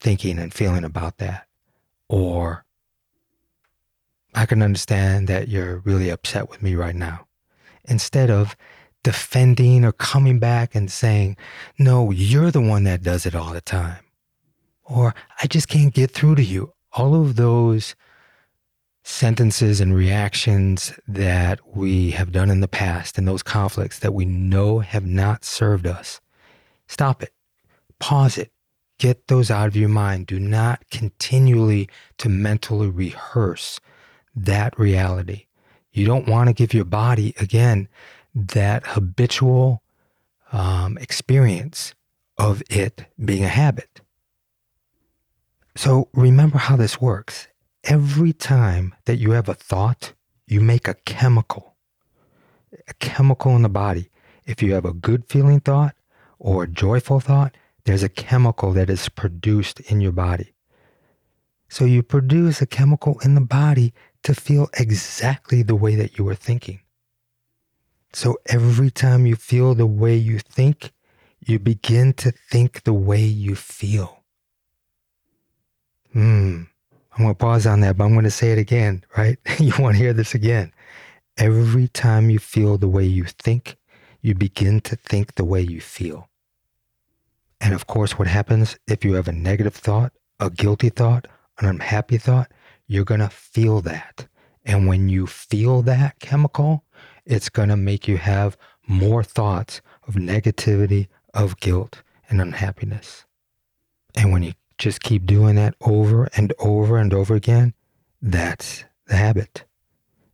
thinking 0.00 0.40
and 0.40 0.52
feeling 0.52 0.84
about 0.84 1.18
that. 1.18 1.46
Or 2.08 2.64
I 4.34 4.44
can 4.44 4.60
understand 4.60 5.28
that 5.28 5.46
you're 5.46 5.78
really 5.78 6.10
upset 6.10 6.50
with 6.50 6.62
me 6.62 6.74
right 6.74 6.96
now. 6.96 7.28
Instead 7.84 8.28
of 8.28 8.56
defending 9.04 9.84
or 9.84 9.92
coming 9.92 10.40
back 10.40 10.74
and 10.74 10.90
saying, 10.90 11.36
no, 11.78 12.10
you're 12.10 12.50
the 12.50 12.60
one 12.60 12.82
that 12.84 13.02
does 13.04 13.24
it 13.24 13.36
all 13.36 13.52
the 13.52 13.60
time. 13.60 14.03
Or 14.84 15.14
I 15.42 15.46
just 15.46 15.68
can't 15.68 15.94
get 15.94 16.10
through 16.10 16.36
to 16.36 16.44
you. 16.44 16.72
All 16.92 17.14
of 17.14 17.36
those 17.36 17.94
sentences 19.02 19.80
and 19.80 19.94
reactions 19.94 20.92
that 21.06 21.60
we 21.76 22.12
have 22.12 22.32
done 22.32 22.50
in 22.50 22.60
the 22.60 22.68
past 22.68 23.18
and 23.18 23.28
those 23.28 23.42
conflicts 23.42 23.98
that 23.98 24.14
we 24.14 24.24
know 24.24 24.78
have 24.78 25.04
not 25.04 25.44
served 25.44 25.86
us. 25.86 26.20
Stop 26.88 27.22
it. 27.22 27.32
Pause 27.98 28.38
it. 28.38 28.52
Get 28.98 29.26
those 29.26 29.50
out 29.50 29.66
of 29.68 29.76
your 29.76 29.88
mind. 29.88 30.26
Do 30.26 30.38
not 30.38 30.88
continually 30.90 31.88
to 32.18 32.28
mentally 32.28 32.88
rehearse 32.88 33.80
that 34.34 34.78
reality. 34.78 35.46
You 35.92 36.06
don't 36.06 36.28
want 36.28 36.48
to 36.48 36.54
give 36.54 36.72
your 36.72 36.84
body, 36.84 37.34
again, 37.38 37.88
that 38.34 38.86
habitual 38.86 39.82
um, 40.52 40.98
experience 40.98 41.94
of 42.38 42.62
it 42.70 43.04
being 43.22 43.44
a 43.44 43.48
habit. 43.48 44.00
So 45.76 46.08
remember 46.14 46.58
how 46.58 46.76
this 46.76 47.00
works. 47.00 47.48
Every 47.82 48.32
time 48.32 48.94
that 49.06 49.16
you 49.16 49.32
have 49.32 49.48
a 49.48 49.54
thought, 49.54 50.12
you 50.46 50.60
make 50.60 50.88
a 50.88 50.94
chemical, 50.94 51.76
a 52.88 52.94
chemical 52.94 53.56
in 53.56 53.62
the 53.62 53.68
body. 53.68 54.10
If 54.46 54.62
you 54.62 54.74
have 54.74 54.84
a 54.84 54.92
good 54.92 55.24
feeling 55.28 55.60
thought 55.60 55.94
or 56.38 56.64
a 56.64 56.68
joyful 56.68 57.20
thought, 57.20 57.56
there's 57.84 58.02
a 58.02 58.08
chemical 58.08 58.72
that 58.72 58.88
is 58.88 59.08
produced 59.08 59.80
in 59.80 60.00
your 60.00 60.12
body. 60.12 60.54
So 61.68 61.84
you 61.84 62.02
produce 62.02 62.62
a 62.62 62.66
chemical 62.66 63.18
in 63.20 63.34
the 63.34 63.40
body 63.40 63.92
to 64.22 64.34
feel 64.34 64.68
exactly 64.78 65.62
the 65.62 65.74
way 65.74 65.96
that 65.96 66.16
you 66.16 66.24
were 66.24 66.34
thinking. 66.34 66.80
So 68.12 68.36
every 68.46 68.90
time 68.90 69.26
you 69.26 69.34
feel 69.34 69.74
the 69.74 69.86
way 69.86 70.16
you 70.16 70.38
think, 70.38 70.92
you 71.40 71.58
begin 71.58 72.12
to 72.14 72.30
think 72.30 72.84
the 72.84 72.94
way 72.94 73.22
you 73.22 73.56
feel. 73.56 74.23
Hmm. 76.14 76.62
I'm 77.12 77.24
going 77.24 77.34
to 77.34 77.38
pause 77.38 77.66
on 77.66 77.80
that, 77.80 77.96
but 77.96 78.04
I'm 78.04 78.12
going 78.12 78.24
to 78.24 78.30
say 78.30 78.52
it 78.52 78.58
again, 78.58 79.04
right? 79.16 79.38
you 79.58 79.72
want 79.78 79.96
to 79.96 80.02
hear 80.02 80.12
this 80.12 80.34
again. 80.34 80.72
Every 81.36 81.88
time 81.88 82.30
you 82.30 82.38
feel 82.38 82.78
the 82.78 82.88
way 82.88 83.04
you 83.04 83.24
think, 83.24 83.76
you 84.22 84.34
begin 84.34 84.80
to 84.80 84.96
think 84.96 85.34
the 85.34 85.44
way 85.44 85.60
you 85.60 85.80
feel. 85.80 86.28
And 87.60 87.74
of 87.74 87.86
course, 87.86 88.18
what 88.18 88.26
happens 88.26 88.78
if 88.88 89.04
you 89.04 89.14
have 89.14 89.28
a 89.28 89.32
negative 89.32 89.74
thought, 89.74 90.12
a 90.40 90.48
guilty 90.48 90.88
thought, 90.88 91.28
an 91.58 91.66
unhappy 91.66 92.18
thought? 92.18 92.50
you're 92.86 93.04
going 93.04 93.20
to 93.20 93.28
feel 93.28 93.80
that. 93.82 94.26
And 94.64 94.86
when 94.86 95.08
you 95.08 95.26
feel 95.26 95.82
that 95.82 96.18
chemical, 96.20 96.84
it's 97.24 97.48
going 97.48 97.68
to 97.68 97.76
make 97.76 98.08
you 98.08 98.16
have 98.16 98.56
more 98.86 99.22
thoughts 99.22 99.80
of 100.06 100.14
negativity, 100.14 101.08
of 101.32 101.58
guilt, 101.60 102.02
and 102.28 102.40
unhappiness. 102.40 103.24
And 104.14 104.32
when 104.32 104.42
you 104.42 104.52
just 104.78 105.00
keep 105.00 105.26
doing 105.26 105.54
that 105.56 105.74
over 105.80 106.28
and 106.36 106.52
over 106.58 106.98
and 106.98 107.12
over 107.12 107.34
again, 107.34 107.74
that's 108.20 108.84
the 109.06 109.16
habit. 109.16 109.64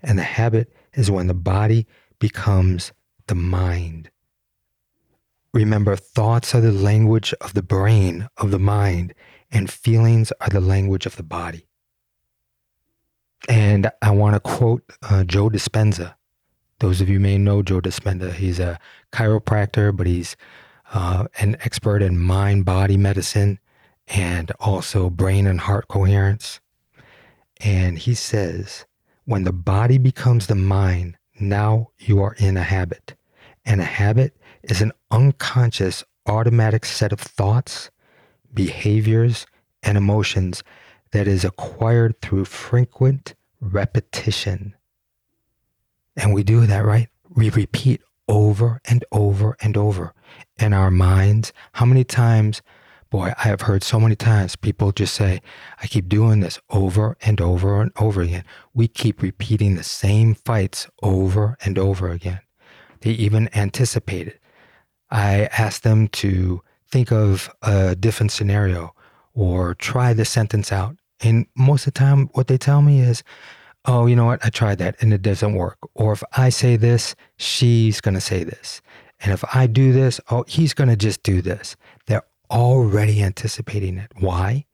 And 0.02 0.18
the 0.18 0.22
habit 0.22 0.72
is 0.94 1.10
when 1.10 1.26
the 1.26 1.34
body 1.34 1.86
becomes 2.18 2.92
the 3.26 3.34
mind. 3.34 4.10
Remember, 5.52 5.96
thoughts 5.96 6.54
are 6.54 6.60
the 6.60 6.72
language 6.72 7.34
of 7.40 7.54
the 7.54 7.62
brain, 7.62 8.28
of 8.36 8.50
the 8.50 8.58
mind, 8.58 9.14
and 9.50 9.70
feelings 9.70 10.32
are 10.40 10.48
the 10.48 10.60
language 10.60 11.06
of 11.06 11.16
the 11.16 11.22
body. 11.22 11.66
And 13.48 13.90
I 14.00 14.12
want 14.12 14.34
to 14.34 14.40
quote 14.40 14.84
uh, 15.02 15.24
Joe 15.24 15.48
Dispenza. 15.48 16.14
Those 16.78 17.00
of 17.00 17.08
you 17.08 17.18
may 17.18 17.36
know 17.36 17.62
Joe 17.62 17.80
Dispenza. 17.80 18.32
He's 18.32 18.60
a 18.60 18.78
chiropractor, 19.12 19.96
but 19.96 20.06
he's 20.06 20.36
uh, 20.92 21.26
an 21.38 21.56
expert 21.60 22.02
in 22.02 22.18
mind 22.18 22.64
body 22.64 22.96
medicine 22.96 23.58
and 24.10 24.52
also 24.60 25.08
brain 25.08 25.46
and 25.46 25.60
heart 25.60 25.88
coherence. 25.88 26.60
And 27.60 27.98
he 27.98 28.14
says, 28.14 28.86
when 29.24 29.44
the 29.44 29.52
body 29.52 29.98
becomes 29.98 30.46
the 30.46 30.54
mind, 30.54 31.16
now 31.38 31.90
you 31.98 32.20
are 32.22 32.34
in 32.38 32.56
a 32.56 32.62
habit. 32.62 33.14
And 33.64 33.80
a 33.80 33.84
habit 33.84 34.36
is 34.62 34.82
an 34.82 34.92
unconscious, 35.10 36.02
automatic 36.26 36.84
set 36.84 37.12
of 37.12 37.20
thoughts, 37.20 37.90
behaviors, 38.52 39.46
and 39.82 39.96
emotions 39.96 40.62
that 41.12 41.28
is 41.28 41.44
acquired 41.44 42.20
through 42.20 42.44
frequent 42.44 43.34
repetition. 43.60 44.74
And 46.16 46.34
we 46.34 46.42
do 46.42 46.66
that, 46.66 46.84
right? 46.84 47.08
We 47.28 47.50
repeat 47.50 48.02
over 48.28 48.80
and 48.84 49.04
over 49.12 49.56
and 49.60 49.76
over 49.76 50.14
in 50.58 50.72
our 50.72 50.90
minds. 50.90 51.52
How 51.72 51.86
many 51.86 52.04
times, 52.04 52.62
boy, 53.10 53.32
I 53.36 53.48
have 53.48 53.62
heard 53.62 53.82
so 53.82 53.98
many 53.98 54.16
times 54.16 54.56
people 54.56 54.92
just 54.92 55.14
say, 55.14 55.40
I 55.82 55.86
keep 55.86 56.08
doing 56.08 56.40
this 56.40 56.60
over 56.70 57.16
and 57.22 57.40
over 57.40 57.82
and 57.82 57.90
over 57.98 58.22
again. 58.22 58.44
We 58.72 58.88
keep 58.88 59.20
repeating 59.20 59.74
the 59.74 59.82
same 59.82 60.34
fights 60.34 60.88
over 61.02 61.56
and 61.64 61.76
over 61.76 62.08
again. 62.10 62.40
They 63.00 63.10
even 63.10 63.50
anticipate 63.54 64.28
it. 64.28 64.40
I 65.10 65.48
ask 65.58 65.82
them 65.82 66.08
to 66.08 66.62
think 66.88 67.10
of 67.10 67.50
a 67.62 67.96
different 67.96 68.30
scenario 68.30 68.94
or 69.34 69.74
try 69.74 70.12
the 70.12 70.24
sentence 70.24 70.70
out. 70.70 70.96
And 71.20 71.46
most 71.56 71.86
of 71.86 71.94
the 71.94 71.98
time, 71.98 72.28
what 72.32 72.46
they 72.46 72.58
tell 72.58 72.80
me 72.80 73.00
is, 73.00 73.22
oh, 73.86 74.06
you 74.06 74.14
know 74.14 74.26
what? 74.26 74.44
I 74.44 74.50
tried 74.50 74.78
that 74.78 74.96
and 75.00 75.12
it 75.12 75.22
doesn't 75.22 75.54
work. 75.54 75.78
Or 75.94 76.12
if 76.12 76.22
I 76.36 76.48
say 76.48 76.76
this, 76.76 77.14
she's 77.38 78.00
going 78.00 78.14
to 78.14 78.20
say 78.20 78.44
this. 78.44 78.80
And 79.20 79.32
if 79.32 79.44
I 79.54 79.66
do 79.66 79.92
this, 79.92 80.20
oh, 80.30 80.44
he's 80.46 80.74
going 80.74 80.88
to 80.88 80.96
just 80.96 81.22
do 81.22 81.42
this. 81.42 81.76
They're 82.06 82.22
already 82.50 83.22
anticipating 83.22 83.98
it. 83.98 84.12
Why? 84.18 84.66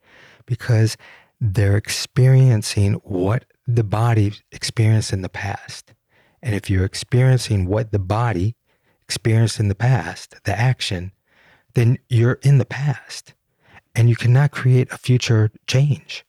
Because 0.45 0.97
they're 1.39 1.77
experiencing 1.77 2.93
what 3.03 3.45
the 3.67 3.83
body 3.83 4.33
experienced 4.51 5.13
in 5.13 5.21
the 5.21 5.29
past. 5.29 5.93
And 6.41 6.55
if 6.55 6.69
you're 6.69 6.85
experiencing 6.85 7.67
what 7.67 7.91
the 7.91 7.99
body 7.99 8.55
experienced 9.03 9.59
in 9.59 9.67
the 9.67 9.75
past, 9.75 10.35
the 10.43 10.57
action, 10.57 11.11
then 11.73 11.99
you're 12.09 12.39
in 12.43 12.57
the 12.57 12.65
past 12.65 13.33
and 13.95 14.09
you 14.09 14.15
cannot 14.15 14.51
create 14.51 14.91
a 14.91 14.97
future 14.97 15.51
change. 15.67 16.25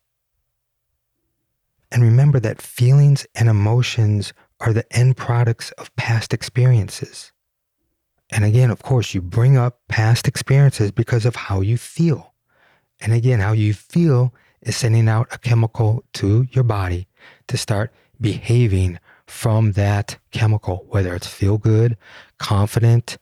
And 1.90 2.02
remember 2.02 2.38
that 2.40 2.60
feelings 2.60 3.26
and 3.34 3.48
emotions 3.48 4.32
are 4.60 4.72
the 4.72 4.84
end 4.94 5.16
products 5.16 5.70
of 5.72 5.94
past 5.96 6.34
experiences. 6.34 7.32
And 8.30 8.44
again, 8.44 8.70
of 8.70 8.82
course, 8.82 9.14
you 9.14 9.22
bring 9.22 9.56
up 9.56 9.80
past 9.88 10.28
experiences 10.28 10.90
because 10.90 11.24
of 11.24 11.34
how 11.34 11.60
you 11.60 11.78
feel. 11.78 12.34
And 13.00 13.12
again, 13.12 13.40
how 13.40 13.52
you 13.52 13.72
feel 13.72 14.34
is 14.62 14.76
sending 14.76 15.08
out 15.08 15.28
a 15.32 15.38
chemical 15.38 16.04
to 16.14 16.46
your 16.50 16.64
body 16.64 17.06
to 17.46 17.56
start 17.56 17.92
behaving 18.20 18.98
from 19.26 19.72
that 19.72 20.18
chemical, 20.30 20.84
whether 20.88 21.14
it's 21.14 21.26
feel 21.26 21.58
good, 21.58 21.96
confident, 22.38 23.18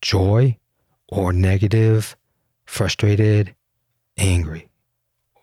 joy, 0.00 0.56
or 1.08 1.32
negative, 1.32 2.16
frustrated, 2.64 3.54
angry, 4.16 4.68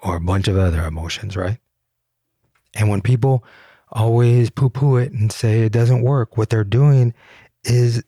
or 0.02 0.16
a 0.16 0.22
bunch 0.22 0.48
of 0.48 0.58
other 0.58 0.86
emotions, 0.86 1.36
right? 1.36 1.58
And 2.74 2.90
when 2.90 3.02
people 3.02 3.44
always 3.92 4.50
poo 4.50 4.70
poo 4.70 4.98
it 4.98 5.12
and 5.12 5.32
say 5.32 5.62
it 5.62 5.72
doesn't 5.72 6.02
work, 6.02 6.38
what 6.38 6.50
they're 6.50 6.64
doing 6.64 7.14
is 7.64 8.04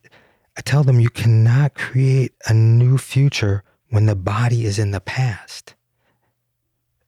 I 0.56 0.62
tell 0.62 0.82
them 0.82 1.00
you 1.00 1.10
cannot 1.10 1.74
create 1.74 2.32
a 2.46 2.54
new 2.54 2.98
future 2.98 3.62
when 3.90 4.06
the 4.06 4.16
body 4.16 4.64
is 4.64 4.78
in 4.78 4.90
the 4.90 5.00
past. 5.00 5.74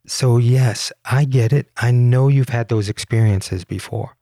So, 0.07 0.39
yes, 0.39 0.93
I 1.05 1.25
get 1.25 1.53
it. 1.53 1.69
I 1.77 1.91
know 1.91 2.29
you've 2.29 2.49
had 2.49 2.69
those 2.69 2.89
experiences 2.89 3.65
before 3.65 4.17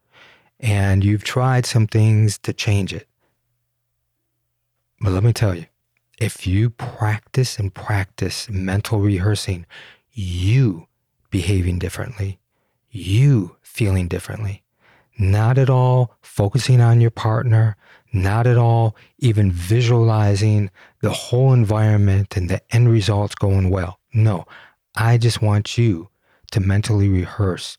and 0.58 1.04
you've 1.04 1.24
tried 1.24 1.66
some 1.66 1.86
things 1.86 2.38
to 2.38 2.52
change 2.52 2.92
it. 2.92 3.06
But 5.00 5.12
let 5.12 5.22
me 5.22 5.32
tell 5.32 5.54
you, 5.54 5.66
if 6.18 6.46
you 6.46 6.70
practice 6.70 7.58
and 7.58 7.74
practice 7.74 8.48
mental 8.48 9.00
rehearsing, 9.00 9.66
you 10.12 10.86
behaving 11.30 11.78
differently, 11.78 12.38
you 12.90 13.56
feeling 13.60 14.08
differently. 14.08 14.62
Not 15.18 15.58
at 15.58 15.70
all 15.70 16.16
focusing 16.22 16.80
on 16.80 17.00
your 17.00 17.10
partner, 17.10 17.76
not 18.12 18.46
at 18.46 18.56
all 18.56 18.96
even 19.18 19.50
visualizing 19.50 20.70
the 21.00 21.10
whole 21.10 21.52
environment 21.52 22.36
and 22.36 22.48
the 22.48 22.60
end 22.74 22.90
results 22.90 23.34
going 23.34 23.70
well. 23.70 23.98
No, 24.14 24.46
I 24.94 25.18
just 25.18 25.42
want 25.42 25.76
you 25.76 26.08
to 26.52 26.60
mentally 26.60 27.08
rehearse 27.08 27.76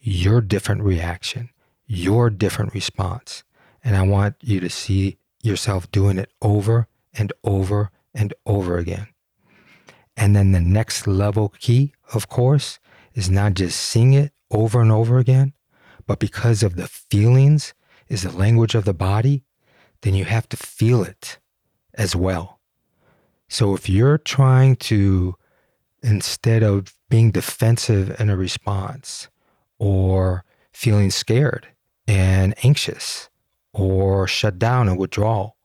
your 0.00 0.40
different 0.40 0.82
reaction, 0.82 1.50
your 1.86 2.30
different 2.30 2.74
response. 2.74 3.44
And 3.84 3.96
I 3.96 4.02
want 4.02 4.36
you 4.40 4.60
to 4.60 4.68
see 4.68 5.18
yourself 5.42 5.90
doing 5.92 6.18
it 6.18 6.30
over 6.42 6.88
and 7.14 7.32
over 7.44 7.90
and 8.14 8.34
over 8.44 8.78
again. 8.78 9.08
And 10.16 10.34
then 10.34 10.52
the 10.52 10.60
next 10.60 11.06
level 11.06 11.54
key, 11.60 11.92
of 12.12 12.28
course, 12.28 12.78
is 13.14 13.30
not 13.30 13.54
just 13.54 13.80
seeing 13.80 14.12
it 14.12 14.32
over 14.50 14.80
and 14.80 14.90
over 14.90 15.18
again, 15.18 15.52
but 16.06 16.18
because 16.18 16.62
of 16.62 16.76
the 16.76 16.88
feelings 16.88 17.74
is 18.08 18.22
the 18.22 18.32
language 18.32 18.74
of 18.74 18.84
the 18.84 18.94
body, 18.94 19.44
then 20.06 20.14
you 20.14 20.24
have 20.24 20.48
to 20.48 20.56
feel 20.56 21.02
it 21.02 21.38
as 21.94 22.14
well. 22.14 22.60
So 23.48 23.74
if 23.74 23.88
you're 23.88 24.18
trying 24.18 24.76
to, 24.76 25.34
instead 26.00 26.62
of 26.62 26.94
being 27.10 27.32
defensive 27.32 28.20
in 28.20 28.30
a 28.30 28.36
response 28.36 29.28
or 29.80 30.44
feeling 30.72 31.10
scared 31.10 31.66
and 32.06 32.54
anxious 32.64 33.28
or 33.72 34.28
shut 34.28 34.60
down 34.60 34.88
and 34.88 34.96
withdrawal, 34.96 35.56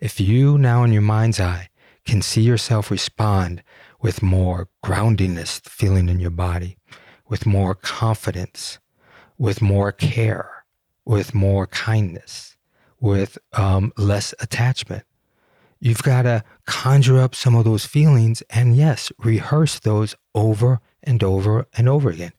if 0.00 0.18
you 0.18 0.56
now 0.56 0.82
in 0.82 0.90
your 0.90 1.02
mind's 1.02 1.38
eye 1.38 1.68
can 2.06 2.22
see 2.22 2.40
yourself 2.40 2.90
respond 2.90 3.62
with 4.00 4.22
more 4.22 4.68
groundiness 4.82 5.60
feeling 5.66 6.08
in 6.08 6.18
your 6.18 6.30
body, 6.30 6.78
with 7.28 7.44
more 7.44 7.74
confidence, 7.74 8.78
with 9.36 9.60
more 9.60 9.92
care, 9.92 10.64
with 11.04 11.34
more 11.34 11.66
kindness, 11.66 12.55
with 13.00 13.38
um, 13.52 13.92
less 13.96 14.34
attachment. 14.40 15.04
You've 15.78 16.02
got 16.02 16.22
to 16.22 16.42
conjure 16.66 17.20
up 17.20 17.34
some 17.34 17.54
of 17.54 17.64
those 17.64 17.84
feelings 17.84 18.42
and, 18.50 18.76
yes, 18.76 19.12
rehearse 19.18 19.78
those 19.78 20.14
over 20.34 20.80
and 21.02 21.22
over 21.22 21.66
and 21.76 21.88
over 21.88 22.10
again, 22.10 22.32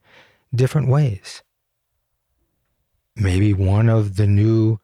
different 0.54 0.88
ways. 0.88 1.44
Maybe 3.16 3.54
one 3.54 3.90
of 3.90 4.16
the 4.16 4.28
new 4.28 4.80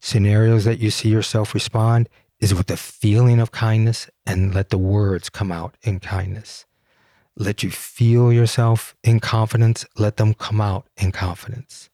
scenarios 0.00 0.64
that 0.64 0.78
you 0.78 0.90
see 0.90 1.08
yourself 1.08 1.54
respond 1.54 2.08
is 2.40 2.54
with 2.54 2.66
the 2.66 2.76
feeling 2.76 3.40
of 3.40 3.52
kindness 3.52 4.10
and 4.26 4.54
let 4.54 4.68
the 4.68 4.78
words 4.78 5.30
come 5.30 5.50
out 5.50 5.76
in 5.82 6.00
kindness 6.00 6.66
let 7.36 7.62
you 7.62 7.70
feel 7.70 8.32
yourself 8.32 8.94
in 9.02 9.20
confidence, 9.20 9.84
let 9.96 10.16
them 10.16 10.34
come 10.34 10.60
out 10.60 10.86
in 10.96 11.12
confidence. 11.12 11.90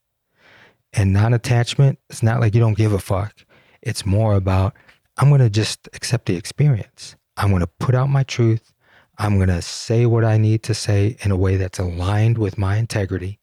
And 0.92 1.12
non 1.12 1.34
attachment, 1.34 1.98
it's 2.08 2.22
not 2.22 2.40
like 2.40 2.54
you 2.54 2.60
don't 2.60 2.76
give 2.76 2.92
a 2.92 2.98
fuck. 2.98 3.34
It's 3.82 4.04
more 4.04 4.34
about, 4.34 4.74
I'm 5.18 5.28
going 5.28 5.40
to 5.40 5.50
just 5.50 5.88
accept 5.94 6.26
the 6.26 6.36
experience. 6.36 7.16
I'm 7.36 7.50
going 7.50 7.60
to 7.60 7.66
put 7.66 7.94
out 7.94 8.08
my 8.08 8.22
truth. 8.24 8.72
I'm 9.18 9.36
going 9.36 9.48
to 9.48 9.62
say 9.62 10.06
what 10.06 10.24
I 10.24 10.38
need 10.38 10.62
to 10.64 10.74
say 10.74 11.16
in 11.20 11.30
a 11.30 11.36
way 11.36 11.56
that's 11.56 11.78
aligned 11.78 12.38
with 12.38 12.58
my 12.58 12.76
integrity. 12.76 13.38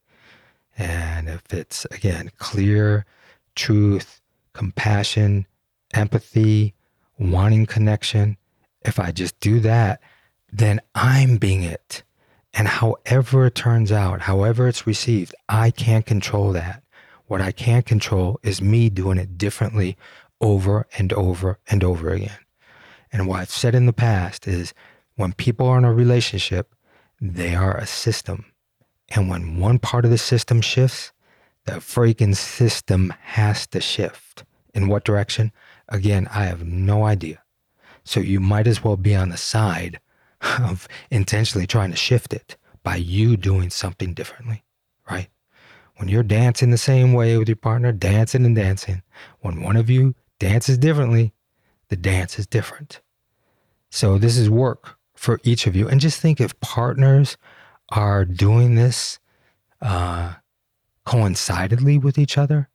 And 0.77 1.29
if 1.29 1.53
it's, 1.53 1.85
again, 1.85 2.31
clear 2.37 3.05
truth, 3.55 4.21
compassion, 4.53 5.47
empathy, 5.93 6.73
wanting 7.17 7.65
connection, 7.65 8.37
if 8.81 8.99
I 8.99 9.11
just 9.11 9.39
do 9.39 9.59
that, 9.61 10.01
then 10.51 10.79
I'm 10.95 11.37
being 11.37 11.63
it. 11.63 12.03
And 12.53 12.67
however 12.67 13.45
it 13.47 13.55
turns 13.55 13.91
out, 13.91 14.21
however 14.21 14.67
it's 14.67 14.87
received, 14.87 15.35
I 15.47 15.71
can't 15.71 16.05
control 16.05 16.51
that. 16.53 16.83
What 17.27 17.41
I 17.41 17.51
can't 17.51 17.85
control 17.85 18.39
is 18.41 18.61
me 18.61 18.89
doing 18.89 19.17
it 19.17 19.37
differently 19.37 19.97
over 20.41 20.87
and 20.97 21.11
over 21.13 21.59
and 21.69 21.83
over 21.83 22.09
again. 22.09 22.39
And 23.11 23.27
what 23.27 23.41
I've 23.41 23.49
said 23.49 23.75
in 23.75 23.85
the 23.85 23.93
past 23.93 24.47
is 24.47 24.73
when 25.15 25.33
people 25.33 25.67
are 25.67 25.77
in 25.77 25.85
a 25.85 25.93
relationship, 25.93 26.73
they 27.19 27.55
are 27.55 27.77
a 27.77 27.85
system. 27.85 28.45
And 29.09 29.29
when 29.29 29.59
one 29.59 29.79
part 29.79 30.05
of 30.05 30.11
the 30.11 30.17
system 30.17 30.61
shifts, 30.61 31.11
the 31.65 31.73
freaking 31.73 32.35
system 32.35 33.13
has 33.21 33.67
to 33.67 33.81
shift. 33.81 34.43
In 34.73 34.87
what 34.87 35.03
direction? 35.03 35.51
Again, 35.89 36.27
I 36.31 36.45
have 36.45 36.65
no 36.65 37.05
idea. 37.05 37.41
So 38.03 38.19
you 38.19 38.39
might 38.39 38.67
as 38.67 38.83
well 38.83 38.95
be 38.95 39.15
on 39.15 39.29
the 39.29 39.37
side 39.37 39.99
of 40.61 40.87
intentionally 41.09 41.67
trying 41.67 41.91
to 41.91 41.97
shift 41.97 42.33
it 42.33 42.55
by 42.83 42.95
you 42.95 43.35
doing 43.35 43.69
something 43.69 44.13
differently, 44.13 44.63
right? 45.09 45.27
When 45.97 46.09
you're 46.09 46.23
dancing 46.23 46.69
the 46.69 46.77
same 46.77 47.13
way 47.13 47.37
with 47.37 47.47
your 47.49 47.55
partner, 47.55 47.91
dancing 47.91 48.45
and 48.45 48.55
dancing, 48.55 49.01
when 49.41 49.61
one 49.61 49.75
of 49.75 49.89
you 49.89 50.15
dances 50.39 50.77
differently, 50.77 51.33
the 51.89 51.95
dance 51.95 52.37
is 52.37 52.45
different. 52.45 53.01
So 53.89 54.17
this 54.17 54.37
is 54.37 54.49
work 54.49 54.97
for 55.15 55.39
each 55.43 55.65
of 55.65 55.75
you. 55.75 55.87
And 55.87 55.99
just 55.99 56.21
think 56.21 56.39
if 56.39 56.59
partners 56.59 57.37
are 57.89 58.25
doing 58.25 58.75
this 58.75 59.19
uh, 59.81 60.33
coincidentally 61.05 61.97
with 61.97 62.17
each 62.17 62.37
other, 62.37 62.69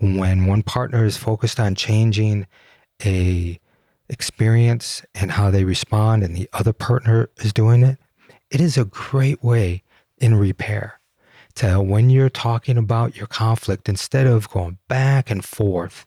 when 0.00 0.46
one 0.46 0.62
partner 0.62 1.04
is 1.04 1.16
focused 1.16 1.58
on 1.58 1.74
changing 1.74 2.46
a 3.04 3.58
experience 4.08 5.04
and 5.14 5.32
how 5.32 5.50
they 5.50 5.64
respond 5.64 6.22
and 6.22 6.36
the 6.36 6.48
other 6.52 6.72
partner 6.72 7.30
is 7.38 7.52
doing 7.52 7.82
it, 7.82 7.98
it 8.50 8.60
is 8.60 8.76
a 8.76 8.84
great 8.84 9.42
way 9.42 9.82
in 10.18 10.34
repair. 10.34 10.99
To 11.56 11.80
when 11.80 12.10
you're 12.10 12.28
talking 12.28 12.76
about 12.76 13.16
your 13.16 13.26
conflict, 13.26 13.88
instead 13.88 14.26
of 14.26 14.48
going 14.50 14.78
back 14.88 15.30
and 15.30 15.44
forth 15.44 16.06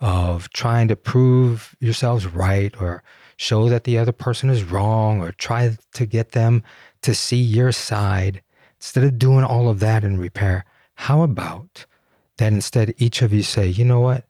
of 0.00 0.48
trying 0.50 0.88
to 0.88 0.96
prove 0.96 1.76
yourselves 1.80 2.26
right 2.26 2.74
or 2.80 3.02
show 3.36 3.68
that 3.68 3.84
the 3.84 3.98
other 3.98 4.12
person 4.12 4.50
is 4.50 4.64
wrong 4.64 5.20
or 5.20 5.32
try 5.32 5.76
to 5.92 6.06
get 6.06 6.32
them 6.32 6.62
to 7.02 7.14
see 7.14 7.40
your 7.40 7.72
side, 7.72 8.42
instead 8.78 9.04
of 9.04 9.18
doing 9.18 9.44
all 9.44 9.68
of 9.68 9.80
that 9.80 10.04
in 10.04 10.18
repair, 10.18 10.64
how 10.94 11.22
about 11.22 11.86
that 12.38 12.52
instead 12.52 12.94
each 12.98 13.22
of 13.22 13.32
you 13.32 13.42
say, 13.42 13.66
you 13.66 13.84
know 13.84 14.00
what? 14.00 14.24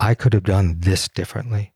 I 0.00 0.14
could 0.14 0.32
have 0.32 0.44
done 0.44 0.76
this 0.78 1.08
differently. 1.08 1.72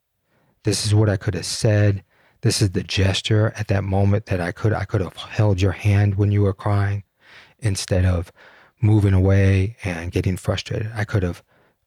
This 0.65 0.87
is 0.87 0.95
what 0.95 1.09
I 1.09 1.17
could 1.17 1.35
have 1.35 1.47
said. 1.47 2.05
This 2.43 2.63
is 2.63 2.71
the 2.71 2.83
gesture 2.83 3.53
at 3.57 3.69
that 3.69 3.85
moment 3.85 4.27
that 4.27 4.41
I 4.41 4.53
could 4.53 4.73
I 4.73 4.85
could 4.85 5.01
have 5.01 5.17
held 5.17 5.61
your 5.61 5.73
hand 5.73 6.17
when 6.17 6.33
you 6.33 6.43
were 6.43 6.53
crying 6.53 7.05
instead 7.63 8.05
of 8.05 8.33
moving 8.81 9.15
away 9.15 9.77
and 9.85 10.13
getting 10.13 10.37
frustrated. 10.37 10.91
I 10.95 11.05
could 11.05 11.23
have 11.23 11.43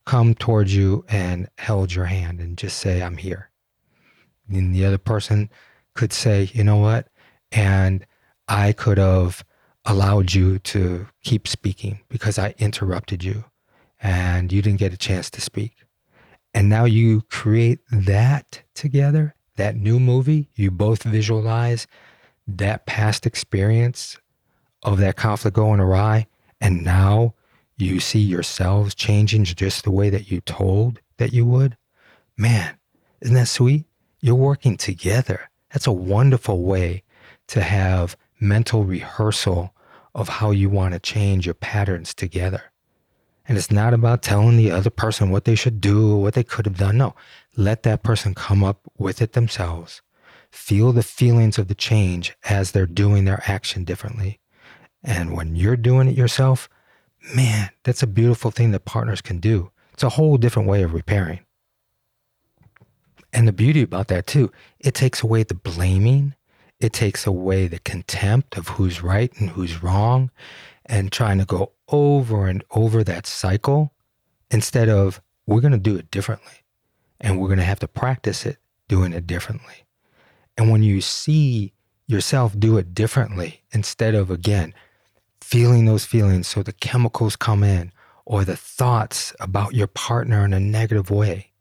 come 0.05 0.33
towards 0.33 0.75
you 0.75 1.05
and 1.09 1.49
held 1.57 1.93
your 1.93 2.05
hand 2.05 2.39
and 2.39 2.57
just 2.57 2.77
say, 2.77 3.01
I'm 3.01 3.17
here. 3.17 3.49
And 4.49 4.73
the 4.73 4.85
other 4.85 4.97
person 4.97 5.49
could 5.93 6.13
say, 6.13 6.49
you 6.53 6.63
know 6.63 6.77
what? 6.77 7.09
And 7.51 8.05
I 8.47 8.71
could 8.71 8.97
have 8.97 9.43
allowed 9.85 10.33
you 10.33 10.59
to 10.59 11.07
keep 11.23 11.47
speaking 11.47 11.99
because 12.09 12.39
I 12.39 12.55
interrupted 12.57 13.23
you 13.23 13.45
and 13.99 14.51
you 14.51 14.61
didn't 14.61 14.79
get 14.79 14.93
a 14.93 14.97
chance 14.97 15.29
to 15.31 15.41
speak. 15.41 15.73
And 16.53 16.69
now 16.69 16.85
you 16.85 17.21
create 17.29 17.79
that 17.91 18.61
together, 18.73 19.35
that 19.57 19.75
new 19.75 19.99
movie. 19.99 20.49
You 20.55 20.71
both 20.71 21.03
visualize 21.03 21.87
that 22.47 22.85
past 22.85 23.25
experience 23.25 24.17
of 24.85 24.99
that 24.99 25.17
conflict 25.17 25.55
going 25.55 25.79
awry. 25.79 26.27
And 26.61 26.83
now 26.83 27.33
you 27.77 27.99
see 27.99 28.19
yourselves 28.19 28.95
changing 28.95 29.43
just 29.43 29.83
the 29.83 29.91
way 29.91 30.09
that 30.09 30.31
you 30.31 30.39
told 30.41 31.01
that 31.17 31.33
you 31.33 31.45
would. 31.45 31.75
Man, 32.37 32.77
isn't 33.19 33.35
that 33.35 33.47
sweet? 33.47 33.85
You're 34.21 34.35
working 34.35 34.77
together. 34.77 35.49
That's 35.73 35.87
a 35.87 35.91
wonderful 35.91 36.63
way 36.63 37.03
to 37.47 37.61
have 37.61 38.15
mental 38.39 38.83
rehearsal 38.83 39.73
of 40.13 40.29
how 40.29 40.51
you 40.51 40.69
want 40.69 40.93
to 40.93 40.99
change 40.99 41.45
your 41.45 41.55
patterns 41.55 42.13
together. 42.13 42.63
And 43.47 43.57
it's 43.57 43.71
not 43.71 43.93
about 43.93 44.23
telling 44.23 44.57
the 44.57 44.71
other 44.71 44.89
person 44.89 45.29
what 45.29 45.45
they 45.45 45.55
should 45.55 45.81
do, 45.81 46.15
what 46.15 46.33
they 46.33 46.43
could 46.43 46.65
have 46.65 46.77
done. 46.77 46.97
No, 46.97 47.15
let 47.55 47.83
that 47.83 48.03
person 48.03 48.33
come 48.33 48.63
up 48.63 48.79
with 48.97 49.21
it 49.21 49.33
themselves. 49.33 50.01
Feel 50.49 50.93
the 50.93 51.03
feelings 51.03 51.57
of 51.57 51.67
the 51.67 51.75
change 51.75 52.35
as 52.45 52.71
they're 52.71 52.85
doing 52.85 53.25
their 53.25 53.43
action 53.45 53.83
differently. 53.83 54.39
And 55.05 55.37
when 55.37 55.55
you're 55.55 55.77
doing 55.77 56.07
it 56.07 56.17
yourself, 56.17 56.67
man, 57.35 57.69
that's 57.83 58.03
a 58.03 58.07
beautiful 58.07 58.51
thing 58.51 58.71
that 58.71 58.85
partners 58.85 59.21
can 59.21 59.39
do. 59.39 59.71
It's 59.93 60.03
a 60.03 60.09
whole 60.09 60.37
different 60.37 60.67
way 60.67 60.81
of 60.83 60.93
repairing. 60.93 61.39
And 63.31 63.47
the 63.47 63.53
beauty 63.53 63.83
about 63.83 64.07
that, 64.07 64.27
too, 64.27 64.51
it 64.79 64.95
takes 64.95 65.21
away 65.21 65.43
the 65.43 65.53
blaming, 65.53 66.33
it 66.79 66.91
takes 66.91 67.27
away 67.27 67.67
the 67.67 67.79
contempt 67.79 68.57
of 68.57 68.69
who's 68.69 69.03
right 69.03 69.31
and 69.39 69.51
who's 69.51 69.83
wrong 69.83 70.31
and 70.85 71.11
trying 71.11 71.37
to 71.37 71.45
go 71.45 71.71
over 71.89 72.47
and 72.47 72.63
over 72.71 73.03
that 73.03 73.27
cycle 73.27 73.93
instead 74.49 74.89
of 74.89 75.21
we're 75.45 75.61
going 75.61 75.71
to 75.71 75.77
do 75.77 75.95
it 75.95 76.09
differently 76.09 76.63
and 77.21 77.39
we're 77.39 77.47
going 77.47 77.59
to 77.59 77.65
have 77.65 77.79
to 77.79 77.87
practice 77.87 78.45
it 78.45 78.57
doing 78.87 79.13
it 79.13 79.27
differently. 79.27 79.85
And 80.57 80.71
when 80.71 80.83
you 80.83 81.01
see 81.01 81.73
yourself 82.07 82.57
do 82.57 82.77
it 82.77 82.93
differently 82.93 83.61
instead 83.71 84.15
of 84.15 84.31
again 84.31 84.73
feeling 85.45 85.85
those 85.85 86.05
feelings 86.05 86.47
so 86.47 86.63
the 86.63 86.73
chemicals 86.73 87.35
come 87.35 87.63
in 87.63 87.91
or 88.25 88.43
the 88.43 88.57
thoughts 88.57 89.31
about 89.39 89.75
your 89.75 89.85
partner 89.85 90.43
in 90.43 90.53
a 90.53 90.59
negative 90.59 91.11
way. 91.11 91.51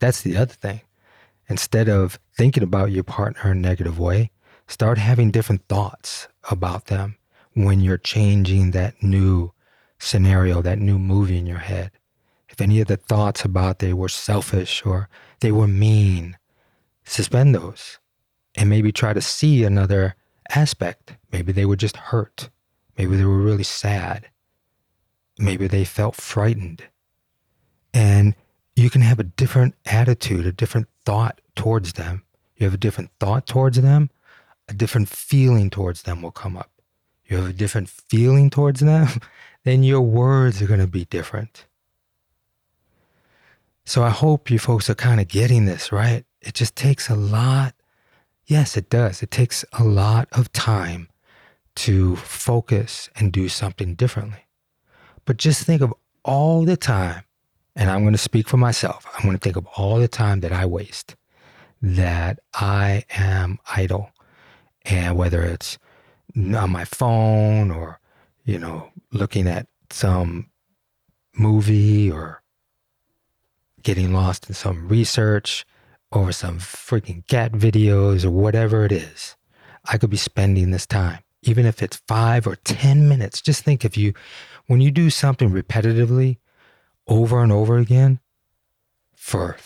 That's 0.00 0.22
the 0.22 0.36
other 0.36 0.52
thing. 0.52 0.80
Instead 1.48 1.88
of 1.88 2.18
thinking 2.36 2.64
about 2.64 2.90
your 2.90 3.04
partner 3.04 3.52
in 3.52 3.58
a 3.58 3.60
negative 3.60 4.00
way, 4.00 4.32
start 4.66 4.98
having 4.98 5.30
different 5.30 5.68
thoughts 5.68 6.26
about 6.50 6.86
them 6.86 7.16
when 7.52 7.80
you're 7.80 7.98
changing 7.98 8.72
that 8.72 9.00
new 9.00 9.52
scenario, 10.00 10.60
that 10.60 10.80
new 10.80 10.98
movie 10.98 11.38
in 11.38 11.46
your 11.46 11.58
head. 11.58 11.92
If 12.48 12.60
any 12.60 12.80
of 12.80 12.88
the 12.88 12.96
thoughts 12.96 13.44
about 13.44 13.78
they 13.78 13.92
were 13.92 14.08
selfish 14.08 14.84
or 14.84 15.08
they 15.38 15.52
were 15.52 15.68
mean, 15.68 16.36
suspend 17.04 17.54
those 17.54 18.00
and 18.56 18.68
maybe 18.68 18.90
try 18.90 19.12
to 19.12 19.20
see 19.20 19.62
another 19.62 20.16
aspect. 20.50 21.14
Maybe 21.30 21.52
they 21.52 21.64
were 21.64 21.76
just 21.76 21.96
hurt. 21.96 22.50
Maybe 22.96 23.16
they 23.16 23.24
were 23.24 23.38
really 23.38 23.64
sad. 23.64 24.28
Maybe 25.38 25.66
they 25.66 25.84
felt 25.84 26.16
frightened. 26.16 26.84
And 27.92 28.34
you 28.76 28.90
can 28.90 29.02
have 29.02 29.18
a 29.18 29.24
different 29.24 29.74
attitude, 29.86 30.46
a 30.46 30.52
different 30.52 30.88
thought 31.04 31.40
towards 31.54 31.94
them. 31.94 32.22
You 32.56 32.66
have 32.66 32.74
a 32.74 32.78
different 32.78 33.10
thought 33.18 33.46
towards 33.46 33.80
them, 33.80 34.10
a 34.68 34.74
different 34.74 35.08
feeling 35.08 35.70
towards 35.70 36.02
them 36.02 36.22
will 36.22 36.30
come 36.30 36.56
up 36.56 36.70
you 37.26 37.36
have 37.38 37.50
a 37.50 37.52
different 37.52 37.88
feeling 37.88 38.50
towards 38.50 38.80
them, 38.80 39.08
then 39.64 39.82
your 39.82 40.02
words 40.02 40.60
are 40.60 40.66
going 40.66 40.80
to 40.80 40.86
be 40.86 41.04
different. 41.06 41.66
So 43.84 44.02
I 44.02 44.10
hope 44.10 44.50
you 44.50 44.58
folks 44.58 44.88
are 44.88 44.94
kind 44.94 45.20
of 45.20 45.28
getting 45.28 45.64
this, 45.66 45.92
right? 45.92 46.24
It 46.40 46.54
just 46.54 46.74
takes 46.76 47.08
a 47.08 47.14
lot. 47.14 47.74
Yes, 48.46 48.76
it 48.76 48.90
does. 48.90 49.22
It 49.22 49.30
takes 49.30 49.64
a 49.72 49.84
lot 49.84 50.28
of 50.32 50.52
time 50.52 51.08
to 51.76 52.16
focus 52.16 53.08
and 53.16 53.32
do 53.32 53.48
something 53.48 53.94
differently. 53.94 54.46
But 55.24 55.36
just 55.36 55.64
think 55.64 55.82
of 55.82 55.92
all 56.24 56.64
the 56.64 56.76
time, 56.76 57.24
and 57.74 57.90
I'm 57.90 58.02
going 58.02 58.12
to 58.12 58.18
speak 58.18 58.48
for 58.48 58.56
myself. 58.56 59.06
I'm 59.14 59.22
going 59.22 59.36
to 59.36 59.40
think 59.40 59.56
of 59.56 59.66
all 59.76 59.98
the 59.98 60.08
time 60.08 60.40
that 60.40 60.52
I 60.52 60.66
waste, 60.66 61.16
that 61.82 62.40
I 62.54 63.04
am 63.10 63.58
idle. 63.74 64.10
And 64.84 65.16
whether 65.16 65.42
it's 65.42 65.78
on 66.36 66.70
my 66.70 66.84
phone 66.84 67.70
or, 67.70 68.00
you 68.44 68.58
know, 68.58 68.90
looking 69.12 69.48
at 69.48 69.66
some 69.90 70.50
movie 71.34 72.10
or 72.10 72.42
getting 73.82 74.12
lost 74.12 74.48
in 74.48 74.54
some 74.54 74.88
research 74.88 75.64
over 76.12 76.32
some 76.32 76.58
freaking 76.58 77.26
cat 77.26 77.52
videos 77.52 78.24
or 78.24 78.30
whatever 78.30 78.84
it 78.84 78.92
is. 78.92 79.36
I 79.84 79.98
could 79.98 80.10
be 80.10 80.16
spending 80.16 80.70
this 80.70 80.86
time, 80.86 81.23
even 81.48 81.66
if 81.66 81.82
it's 81.82 82.00
five 82.08 82.46
or 82.46 82.56
10 82.56 83.08
minutes. 83.08 83.40
Just 83.40 83.64
think 83.64 83.84
if 83.84 83.96
you, 83.96 84.14
when 84.66 84.80
you 84.80 84.90
do 84.90 85.10
something 85.10 85.50
repetitively 85.50 86.38
over 87.06 87.42
and 87.42 87.52
over 87.52 87.78
again 87.78 88.20
for 89.14 89.56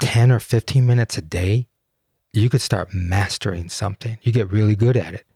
10 0.00 0.32
or 0.32 0.40
15 0.40 0.86
minutes 0.86 1.16
a 1.18 1.22
day, 1.22 1.68
you 2.32 2.48
could 2.48 2.60
start 2.60 2.94
mastering 2.94 3.68
something. 3.68 4.18
You 4.22 4.32
get 4.32 4.50
really 4.50 4.74
good 4.74 4.96
at 4.96 5.14
it. 5.14 5.26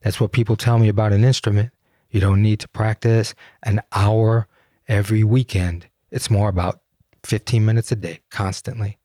That's 0.00 0.20
what 0.20 0.32
people 0.32 0.56
tell 0.56 0.78
me 0.78 0.88
about 0.88 1.12
an 1.12 1.24
instrument. 1.24 1.72
You 2.10 2.20
don't 2.20 2.42
need 2.42 2.60
to 2.60 2.68
practice 2.68 3.34
an 3.62 3.82
hour 3.92 4.46
every 4.88 5.24
weekend. 5.24 5.88
It's 6.10 6.30
more 6.30 6.48
about 6.48 6.80
15 7.24 7.64
minutes 7.64 7.92
a 7.92 7.96
day, 7.96 8.20
constantly, 8.30 8.98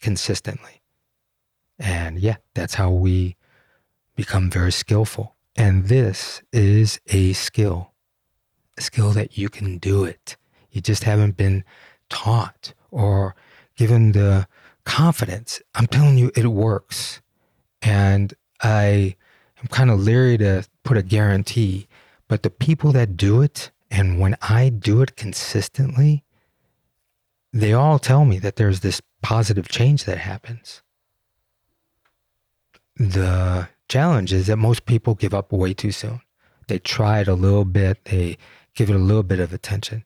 consistently. 0.00 0.82
And 1.78 2.18
yeah, 2.18 2.36
that's 2.54 2.74
how 2.74 2.90
we 2.90 3.36
become 4.14 4.50
very 4.50 4.72
skillful. 4.72 5.33
And 5.56 5.86
this 5.86 6.42
is 6.52 7.00
a 7.08 7.32
skill, 7.32 7.92
a 8.76 8.82
skill 8.82 9.10
that 9.10 9.38
you 9.38 9.48
can 9.48 9.78
do 9.78 10.04
it. 10.04 10.36
You 10.70 10.80
just 10.80 11.04
haven't 11.04 11.36
been 11.36 11.64
taught 12.08 12.74
or 12.90 13.36
given 13.76 14.12
the 14.12 14.48
confidence. 14.84 15.62
I'm 15.74 15.86
telling 15.86 16.18
you, 16.18 16.32
it 16.34 16.46
works. 16.46 17.20
And 17.82 18.34
I 18.62 19.16
I'm 19.64 19.68
kind 19.68 19.90
of 19.90 19.98
leery 19.98 20.36
to 20.38 20.66
put 20.82 20.98
a 20.98 21.02
guarantee, 21.02 21.88
but 22.28 22.42
the 22.42 22.50
people 22.50 22.92
that 22.92 23.16
do 23.16 23.40
it, 23.40 23.70
and 23.90 24.20
when 24.20 24.36
I 24.42 24.68
do 24.68 25.00
it 25.00 25.16
consistently, 25.16 26.22
they 27.50 27.72
all 27.72 27.98
tell 27.98 28.26
me 28.26 28.38
that 28.40 28.56
there's 28.56 28.80
this 28.80 29.00
positive 29.22 29.68
change 29.68 30.04
that 30.04 30.18
happens. 30.18 30.82
The 32.96 33.68
challenge 33.94 34.32
is 34.32 34.48
that 34.48 34.56
most 34.56 34.86
people 34.86 35.14
give 35.14 35.32
up 35.32 35.52
way 35.52 35.72
too 35.72 35.92
soon. 35.92 36.20
They 36.66 36.80
try 36.80 37.20
it 37.20 37.28
a 37.28 37.34
little 37.34 37.64
bit, 37.64 38.04
they 38.06 38.38
give 38.74 38.90
it 38.90 38.96
a 38.96 39.06
little 39.10 39.22
bit 39.22 39.38
of 39.38 39.52
attention. 39.52 40.04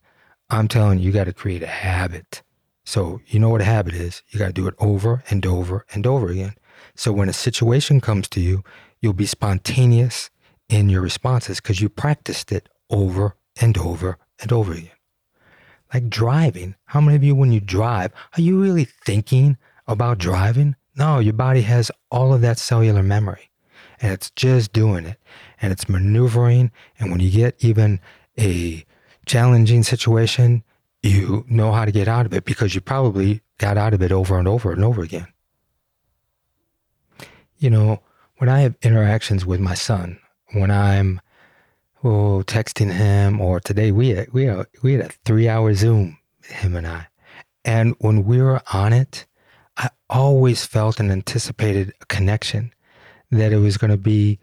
I'm 0.50 0.68
telling 0.68 0.98
you, 0.98 1.06
you 1.06 1.12
got 1.12 1.24
to 1.24 1.32
create 1.32 1.62
a 1.62 1.74
habit. 1.88 2.42
So, 2.84 3.22
you 3.28 3.38
know 3.38 3.48
what 3.48 3.62
a 3.62 3.72
habit 3.76 3.94
is? 3.94 4.22
You 4.28 4.38
got 4.38 4.48
to 4.48 4.52
do 4.52 4.66
it 4.66 4.74
over 4.78 5.22
and 5.30 5.46
over 5.46 5.86
and 5.94 6.06
over 6.06 6.28
again. 6.28 6.54
So, 6.96 7.12
when 7.12 7.30
a 7.30 7.32
situation 7.32 7.98
comes 8.02 8.28
to 8.28 8.40
you, 8.40 8.62
you'll 9.00 9.14
be 9.14 9.24
spontaneous 9.24 10.28
in 10.68 10.90
your 10.90 11.00
responses 11.00 11.58
because 11.58 11.80
you 11.80 11.88
practiced 11.88 12.52
it 12.52 12.68
over 12.90 13.36
and 13.58 13.78
over 13.78 14.18
and 14.38 14.52
over 14.52 14.72
again. 14.72 14.98
Like 15.94 16.10
driving. 16.10 16.74
How 16.84 17.00
many 17.00 17.16
of 17.16 17.24
you, 17.24 17.34
when 17.34 17.52
you 17.52 17.60
drive, 17.60 18.12
are 18.36 18.42
you 18.42 18.60
really 18.60 18.84
thinking 18.84 19.56
about 19.86 20.18
driving? 20.18 20.76
No, 20.94 21.20
your 21.20 21.32
body 21.32 21.62
has 21.62 21.90
all 22.10 22.34
of 22.34 22.42
that 22.42 22.58
cellular 22.58 23.02
memory 23.02 23.48
and 24.00 24.12
it's 24.12 24.30
just 24.30 24.72
doing 24.72 25.04
it 25.04 25.18
and 25.60 25.72
it's 25.72 25.88
maneuvering. 25.88 26.70
And 26.98 27.10
when 27.10 27.20
you 27.20 27.30
get 27.30 27.56
even 27.60 28.00
a 28.38 28.84
challenging 29.26 29.82
situation, 29.82 30.62
you 31.02 31.44
know 31.48 31.72
how 31.72 31.84
to 31.84 31.92
get 31.92 32.08
out 32.08 32.26
of 32.26 32.32
it 32.32 32.44
because 32.44 32.74
you 32.74 32.80
probably 32.80 33.42
got 33.58 33.76
out 33.76 33.94
of 33.94 34.02
it 34.02 34.12
over 34.12 34.38
and 34.38 34.48
over 34.48 34.72
and 34.72 34.84
over 34.84 35.02
again. 35.02 35.28
You 37.58 37.70
know, 37.70 38.02
when 38.36 38.48
I 38.48 38.60
have 38.60 38.76
interactions 38.82 39.44
with 39.44 39.60
my 39.60 39.74
son, 39.74 40.18
when 40.52 40.70
I'm 40.70 41.20
oh, 42.04 42.42
texting 42.46 42.92
him, 42.92 43.40
or 43.40 43.60
today 43.60 43.90
we 43.92 44.10
had, 44.10 44.32
we 44.32 44.44
had, 44.44 44.66
we 44.82 44.94
had 44.94 45.06
a 45.06 45.08
three 45.24 45.48
hour 45.48 45.74
Zoom, 45.74 46.18
him 46.44 46.76
and 46.76 46.86
I. 46.86 47.08
And 47.64 47.94
when 47.98 48.24
we 48.24 48.40
were 48.40 48.62
on 48.72 48.92
it, 48.92 49.26
I 49.76 49.90
always 50.08 50.64
felt 50.64 51.00
and 51.00 51.10
anticipated 51.10 51.92
a 52.00 52.06
connection 52.06 52.72
that 53.30 53.52
it 53.52 53.58
was 53.58 53.76
going 53.76 53.90
to 53.90 53.96
be 53.96 54.38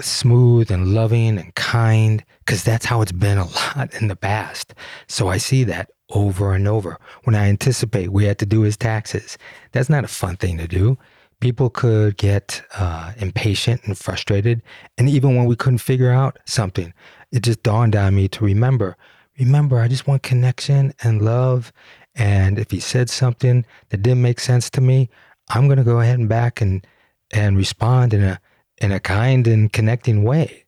smooth 0.00 0.70
and 0.70 0.94
loving 0.94 1.36
and 1.38 1.54
kind 1.56 2.24
because 2.40 2.62
that's 2.62 2.86
how 2.86 3.02
it's 3.02 3.12
been 3.12 3.38
a 3.38 3.46
lot 3.46 3.92
in 4.00 4.08
the 4.08 4.16
past. 4.16 4.74
So 5.08 5.28
I 5.28 5.38
see 5.38 5.64
that 5.64 5.90
over 6.10 6.52
and 6.54 6.68
over. 6.68 6.98
When 7.24 7.34
I 7.34 7.48
anticipate 7.48 8.12
we 8.12 8.24
had 8.24 8.38
to 8.38 8.46
do 8.46 8.62
his 8.62 8.76
taxes, 8.76 9.36
that's 9.72 9.90
not 9.90 10.04
a 10.04 10.08
fun 10.08 10.36
thing 10.36 10.58
to 10.58 10.68
do. 10.68 10.96
People 11.40 11.70
could 11.70 12.16
get 12.16 12.62
uh, 12.74 13.12
impatient 13.16 13.82
and 13.84 13.96
frustrated. 13.96 14.62
And 14.98 15.08
even 15.08 15.36
when 15.36 15.46
we 15.46 15.56
couldn't 15.56 15.78
figure 15.78 16.10
out 16.10 16.38
something, 16.46 16.92
it 17.32 17.42
just 17.42 17.62
dawned 17.62 17.96
on 17.96 18.14
me 18.14 18.28
to 18.28 18.44
remember 18.44 18.96
remember, 19.40 19.80
I 19.80 19.88
just 19.88 20.06
want 20.06 20.22
connection 20.22 20.92
and 21.02 21.22
love. 21.22 21.72
And 22.14 22.58
if 22.58 22.70
he 22.70 22.78
said 22.78 23.08
something 23.08 23.64
that 23.88 24.02
didn't 24.02 24.22
make 24.22 24.38
sense 24.38 24.68
to 24.70 24.80
me, 24.80 25.08
I'm 25.48 25.66
going 25.66 25.78
to 25.78 25.84
go 25.84 26.00
ahead 26.00 26.18
and 26.18 26.28
back 26.28 26.60
and, 26.60 26.86
and 27.32 27.56
respond 27.56 28.14
in 28.14 28.22
a, 28.22 28.40
in 28.78 28.92
a 28.92 29.00
kind 29.00 29.46
and 29.46 29.72
connecting 29.72 30.22
way. 30.22 30.64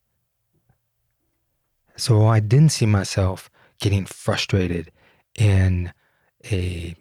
So 1.96 2.26
I 2.26 2.40
didn't 2.40 2.70
see 2.70 2.86
myself 2.86 3.50
getting 3.80 4.06
frustrated 4.06 4.90
in 5.38 5.92
a 6.50 6.94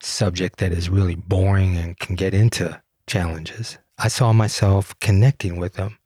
subject 0.00 0.58
that 0.58 0.72
is 0.72 0.88
really 0.88 1.14
boring 1.14 1.76
and 1.76 1.98
can 1.98 2.16
get 2.16 2.34
into 2.34 2.80
challenges. 3.06 3.78
I 3.98 4.08
saw 4.08 4.32
myself 4.32 4.98
connecting 5.00 5.56
with 5.56 5.74
them 5.74 5.98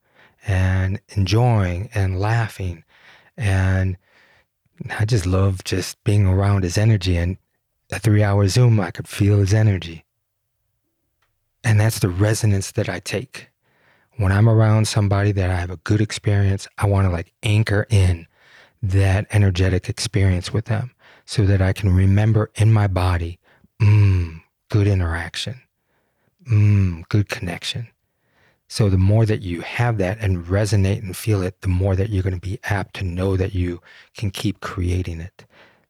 and 0.46 1.00
enjoying 1.16 1.90
and 1.94 2.20
laughing. 2.20 2.84
And 3.36 3.96
I 4.98 5.04
just 5.04 5.26
love 5.26 5.64
just 5.64 6.02
being 6.04 6.26
around 6.26 6.62
his 6.62 6.78
energy. 6.78 7.16
And 7.16 7.36
a 7.92 7.98
three 7.98 8.22
hour 8.22 8.46
Zoom, 8.48 8.80
I 8.80 8.90
could 8.90 9.08
feel 9.08 9.38
his 9.38 9.52
energy. 9.52 10.04
And 11.64 11.80
that's 11.80 11.98
the 11.98 12.08
resonance 12.08 12.72
that 12.72 12.88
I 12.88 13.00
take. 13.00 13.50
When 14.16 14.32
I'm 14.32 14.48
around 14.48 14.88
somebody 14.88 15.32
that 15.32 15.50
I 15.50 15.56
have 15.56 15.70
a 15.70 15.76
good 15.78 16.00
experience, 16.00 16.68
I 16.78 16.86
want 16.86 17.06
to 17.06 17.12
like 17.12 17.32
anchor 17.42 17.86
in 17.90 18.26
that 18.82 19.26
energetic 19.30 19.88
experience 19.88 20.52
with 20.52 20.66
them 20.66 20.92
so 21.24 21.46
that 21.46 21.62
I 21.62 21.72
can 21.72 21.94
remember 21.94 22.50
in 22.56 22.72
my 22.72 22.86
body, 22.86 23.38
mmm, 23.80 24.42
good 24.68 24.86
interaction, 24.86 25.60
mmm, 26.50 27.08
good 27.08 27.28
connection. 27.28 27.88
So 28.68 28.88
the 28.88 28.98
more 28.98 29.26
that 29.26 29.42
you 29.42 29.62
have 29.62 29.98
that 29.98 30.18
and 30.20 30.44
resonate 30.44 31.02
and 31.02 31.16
feel 31.16 31.42
it, 31.42 31.60
the 31.60 31.68
more 31.68 31.96
that 31.96 32.08
you're 32.08 32.22
going 32.22 32.34
to 32.34 32.40
be 32.40 32.60
apt 32.64 32.94
to 32.96 33.04
know 33.04 33.36
that 33.36 33.54
you 33.54 33.80
can 34.16 34.30
keep 34.30 34.60
creating 34.60 35.20
it. 35.20 35.44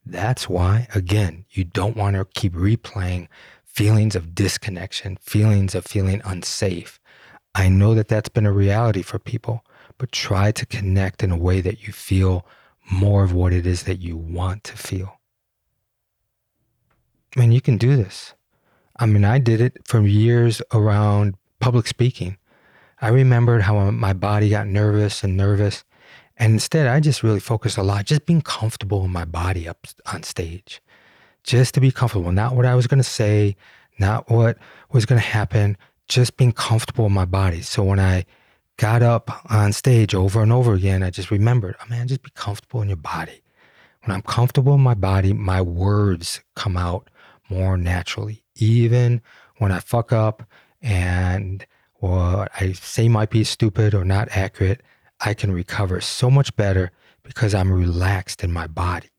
That's 0.07 0.49
why, 0.49 0.89
again, 0.95 1.45
you 1.51 1.65
don't 1.65 1.97
want 1.97 2.17
to 2.17 2.25
keep 2.35 2.55
replaying 2.55 3.29
feelings 3.73 4.17
of 4.17 4.35
disconnection, 4.35 5.17
feelings 5.21 5.75
of 5.75 5.85
feeling 5.85 6.21
unsafe. 6.25 7.01
I 7.55 7.69
know 7.69 7.95
that 7.95 8.09
that's 8.09 8.29
been 8.29 8.47
a 8.47 8.53
reality 8.53 9.03
for 9.03 9.19
people, 9.19 9.65
but 9.99 10.13
try 10.13 10.53
to 10.53 10.67
connect 10.67 11.23
in 11.23 11.31
a 11.31 11.37
way 11.37 11.61
that 11.61 11.87
you 11.87 11.93
feel 11.93 12.47
more 12.91 13.23
of 13.25 13.33
what 13.33 13.53
it 13.53 13.67
is 13.67 13.85
that 13.85 14.01
you 14.01 14.17
want 14.17 14.65
to 14.65 14.77
feel. 14.77 15.21
I 17.37 17.41
mean, 17.41 17.53
you 17.53 17.61
can 17.61 17.77
do 17.77 17.97
this. 17.97 18.35
I 18.99 19.07
mean, 19.07 19.25
I 19.25 19.39
did 19.39 19.61
it 19.61 19.79
for 19.87 20.01
years 20.03 20.61
around 20.73 21.37
public 21.61 21.87
speaking. 21.87 22.37
I 23.01 23.09
remembered 23.09 23.63
how 23.63 23.91
my 23.91 24.13
body 24.13 24.51
got 24.51 24.67
nervous 24.67 25.23
and 25.23 25.37
nervous. 25.37 25.85
And 26.37 26.55
instead, 26.55 26.87
I 26.87 27.01
just 27.01 27.23
really 27.23 27.41
focused 27.41 27.79
a 27.79 27.83
lot, 27.83 28.07
just 28.07 28.27
being 28.27 28.43
comfortable 28.43 29.05
in 29.05 29.13
my 29.13 29.25
body 29.25 29.69
up 29.69 29.87
on 30.13 30.23
stage, 30.23 30.83
just 31.45 31.75
to 31.75 31.81
be 31.81 31.91
comfortable. 31.91 32.33
Not 32.33 32.55
what 32.55 32.67
I 32.67 32.75
was 32.75 32.87
going 32.87 32.99
to 32.99 33.05
say, 33.05 33.57
not 33.99 34.31
what 34.31 34.59
was 34.91 35.07
going 35.07 35.21
to 35.21 35.27
happen, 35.27 35.77
just 36.09 36.37
being 36.37 36.53
comfortable 36.53 37.07
in 37.07 37.13
my 37.13 37.25
body. 37.25 37.63
So 37.63 37.85
when 37.85 38.01
I 38.01 38.25
got 38.77 39.03
up 39.03 39.31
on 39.51 39.73
stage 39.73 40.15
over 40.15 40.43
and 40.43 40.53
over 40.53 40.75
again, 40.75 41.03
I 41.03 41.11
just 41.11 41.31
remembered, 41.31 41.77
oh 41.81 41.89
man, 41.89 42.09
just 42.09 42.23
be 42.23 42.31
comfortable 42.35 42.83
in 42.83 42.89
your 42.89 42.97
body. 42.97 43.43
When 44.03 44.15
I'm 44.15 44.23
comfortable 44.23 44.75
in 44.75 44.81
my 44.81 44.95
body, 44.95 45.33
my 45.33 45.61
words 45.61 46.41
come 46.57 46.77
out 46.77 47.11
more 47.51 47.77
naturally. 47.77 48.43
Even 48.57 49.21
when 49.59 49.73
I 49.73 49.81
fuck 49.81 50.13
up 50.13 50.43
and 50.81 51.67
what 51.97 52.51
I 52.59 52.73
say 52.73 53.09
might 53.09 53.31
be 53.31 53.45
stupid 53.45 53.95
or 53.95 54.05
not 54.05 54.29
accurate, 54.31 54.81
I 55.21 55.35
can 55.35 55.53
recover 55.53 56.01
so 56.01 56.31
much 56.31 56.57
better 56.57 56.91
because 57.23 57.55
I'm 57.55 57.71
relaxed 57.71 58.43
in 58.43 58.53
my 58.53 58.67
body. 58.67 59.11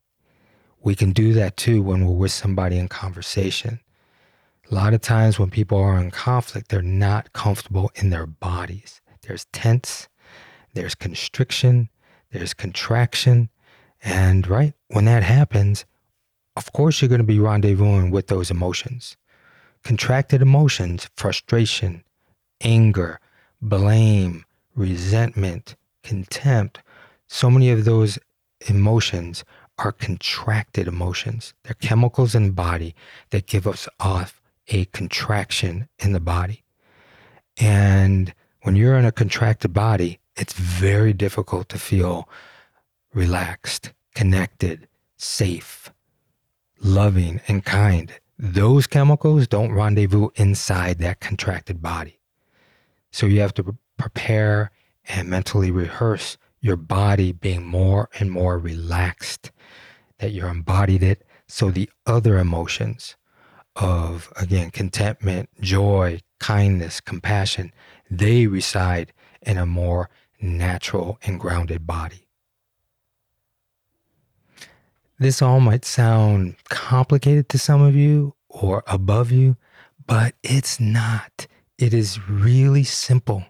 We 0.83 0.95
can 0.95 1.11
do 1.11 1.33
that 1.33 1.57
too 1.57 1.83
when 1.83 2.05
we're 2.05 2.15
with 2.15 2.31
somebody 2.31 2.77
in 2.77 2.87
conversation. 2.87 3.79
A 4.69 4.75
lot 4.75 4.93
of 4.93 5.01
times 5.01 5.37
when 5.37 5.49
people 5.49 5.77
are 5.77 5.99
in 5.99 6.11
conflict, 6.11 6.69
they're 6.69 6.81
not 6.81 7.33
comfortable 7.33 7.91
in 7.95 8.09
their 8.09 8.25
bodies. 8.25 9.01
There's 9.21 9.45
tense, 9.53 10.07
there's 10.73 10.95
constriction, 10.95 11.89
there's 12.31 12.53
contraction. 12.53 13.49
And 14.03 14.47
right 14.47 14.73
when 14.87 15.05
that 15.05 15.23
happens, 15.23 15.85
of 16.55 16.73
course, 16.73 17.01
you're 17.01 17.09
going 17.09 17.19
to 17.19 17.25
be 17.25 17.37
rendezvousing 17.37 18.11
with 18.11 18.27
those 18.27 18.49
emotions. 18.49 19.17
Contracted 19.83 20.41
emotions, 20.41 21.09
frustration, 21.15 22.03
anger, 22.61 23.19
blame, 23.61 24.45
resentment, 24.75 25.75
contempt. 26.03 26.79
So 27.27 27.49
many 27.49 27.69
of 27.69 27.85
those 27.85 28.17
emotions 28.67 29.43
are 29.83 29.91
contracted 29.91 30.87
emotions. 30.87 31.53
They're 31.63 31.73
chemicals 31.75 32.35
in 32.35 32.45
the 32.45 32.51
body 32.51 32.95
that 33.31 33.47
give 33.47 33.67
us 33.67 33.87
off 33.99 34.41
a 34.67 34.85
contraction 34.85 35.87
in 35.99 36.13
the 36.13 36.19
body. 36.19 36.63
And 37.57 38.33
when 38.61 38.75
you're 38.75 38.97
in 38.97 39.05
a 39.05 39.11
contracted 39.11 39.73
body, 39.73 40.19
it's 40.35 40.53
very 40.53 41.13
difficult 41.13 41.67
to 41.69 41.79
feel 41.79 42.29
relaxed, 43.13 43.91
connected, 44.15 44.87
safe, 45.17 45.91
loving, 46.81 47.41
and 47.47 47.65
kind. 47.65 48.13
Those 48.37 48.87
chemicals 48.87 49.47
don't 49.47 49.73
rendezvous 49.73 50.29
inside 50.35 50.99
that 50.99 51.19
contracted 51.19 51.81
body. 51.81 52.19
So 53.11 53.25
you 53.25 53.41
have 53.41 53.53
to 53.55 53.75
prepare 53.97 54.71
and 55.07 55.29
mentally 55.29 55.71
rehearse 55.71 56.37
your 56.61 56.75
body 56.75 57.31
being 57.31 57.65
more 57.65 58.09
and 58.19 58.31
more 58.31 58.57
relaxed, 58.57 59.51
that 60.19 60.31
you're 60.31 60.49
embodied 60.49 61.03
it. 61.03 61.25
So 61.47 61.71
the 61.71 61.89
other 62.05 62.37
emotions 62.37 63.15
of, 63.75 64.31
again, 64.35 64.69
contentment, 64.71 65.49
joy, 65.59 66.19
kindness, 66.39 67.01
compassion, 67.01 67.73
they 68.09 68.47
reside 68.47 69.11
in 69.41 69.57
a 69.57 69.65
more 69.65 70.09
natural 70.39 71.19
and 71.23 71.39
grounded 71.39 71.87
body. 71.87 72.27
This 75.19 75.41
all 75.41 75.59
might 75.59 75.85
sound 75.85 76.55
complicated 76.69 77.47
to 77.49 77.59
some 77.59 77.81
of 77.81 77.95
you 77.95 78.33
or 78.49 78.83
above 78.87 79.31
you, 79.31 79.55
but 80.07 80.33
it's 80.41 80.79
not. 80.79 81.47
It 81.77 81.93
is 81.93 82.27
really 82.27 82.83
simple. 82.83 83.45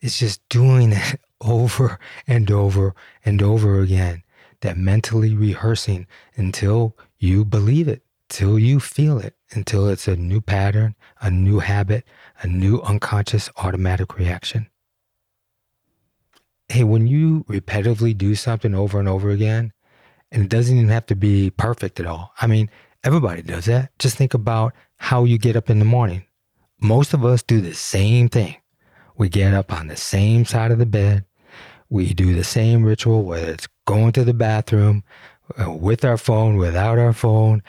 It's 0.00 0.18
just 0.18 0.40
doing 0.48 0.92
it 0.92 1.20
over 1.42 1.98
and 2.26 2.50
over 2.50 2.94
and 3.24 3.42
over 3.42 3.80
again, 3.80 4.22
that 4.60 4.76
mentally 4.76 5.34
rehearsing 5.34 6.06
until 6.36 6.96
you 7.18 7.44
believe 7.44 7.88
it, 7.88 8.02
till 8.28 8.58
you 8.58 8.80
feel 8.80 9.18
it, 9.18 9.34
until 9.50 9.88
it's 9.88 10.08
a 10.08 10.16
new 10.16 10.40
pattern, 10.40 10.94
a 11.20 11.30
new 11.30 11.58
habit, 11.58 12.04
a 12.40 12.46
new 12.46 12.80
unconscious 12.80 13.50
automatic 13.56 14.16
reaction. 14.16 14.68
Hey, 16.68 16.84
when 16.84 17.06
you 17.06 17.44
repetitively 17.44 18.16
do 18.16 18.34
something 18.34 18.74
over 18.74 18.98
and 18.98 19.08
over 19.08 19.30
again, 19.30 19.72
and 20.30 20.42
it 20.42 20.48
doesn't 20.48 20.76
even 20.76 20.88
have 20.88 21.06
to 21.06 21.14
be 21.14 21.50
perfect 21.50 22.00
at 22.00 22.06
all. 22.06 22.32
I 22.40 22.46
mean, 22.46 22.70
everybody 23.04 23.42
does 23.42 23.66
that. 23.66 23.90
Just 23.98 24.16
think 24.16 24.32
about 24.32 24.72
how 24.96 25.24
you 25.24 25.36
get 25.36 25.56
up 25.56 25.68
in 25.68 25.78
the 25.78 25.84
morning. 25.84 26.24
Most 26.80 27.12
of 27.12 27.24
us 27.24 27.42
do 27.42 27.60
the 27.60 27.74
same 27.74 28.28
thing. 28.28 28.56
We 29.16 29.28
get 29.28 29.52
up 29.52 29.72
on 29.72 29.88
the 29.88 29.96
same 29.96 30.46
side 30.46 30.70
of 30.70 30.78
the 30.78 30.86
bed. 30.86 31.26
We 31.92 32.14
do 32.14 32.34
the 32.34 32.42
same 32.42 32.84
ritual, 32.84 33.22
whether 33.22 33.50
it's 33.50 33.68
going 33.84 34.12
to 34.12 34.24
the 34.24 34.32
bathroom, 34.32 35.04
uh, 35.60 35.70
with 35.72 36.06
our 36.06 36.16
phone, 36.16 36.56
without 36.56 36.98
our 36.98 37.12
phone, 37.12 37.62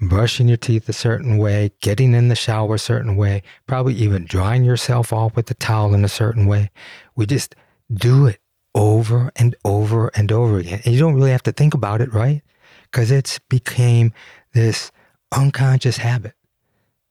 brushing 0.00 0.48
your 0.48 0.56
teeth 0.56 0.88
a 0.88 0.92
certain 0.92 1.38
way, 1.38 1.70
getting 1.80 2.12
in 2.12 2.26
the 2.26 2.34
shower 2.34 2.74
a 2.74 2.78
certain 2.80 3.14
way, 3.14 3.44
probably 3.68 3.94
even 3.94 4.24
drying 4.24 4.64
yourself 4.64 5.12
off 5.12 5.36
with 5.36 5.46
the 5.46 5.54
towel 5.54 5.94
in 5.94 6.04
a 6.04 6.08
certain 6.08 6.46
way. 6.46 6.72
We 7.14 7.24
just 7.24 7.54
do 7.94 8.26
it 8.26 8.40
over 8.74 9.30
and 9.36 9.54
over 9.64 10.08
and 10.08 10.32
over 10.32 10.58
again. 10.58 10.80
And 10.84 10.92
you 10.92 10.98
don't 10.98 11.14
really 11.14 11.30
have 11.30 11.44
to 11.44 11.52
think 11.52 11.72
about 11.72 12.00
it, 12.00 12.12
right? 12.12 12.42
Because 12.90 13.12
it's 13.12 13.38
became 13.48 14.12
this 14.54 14.90
unconscious 15.30 15.98
habit. 15.98 16.32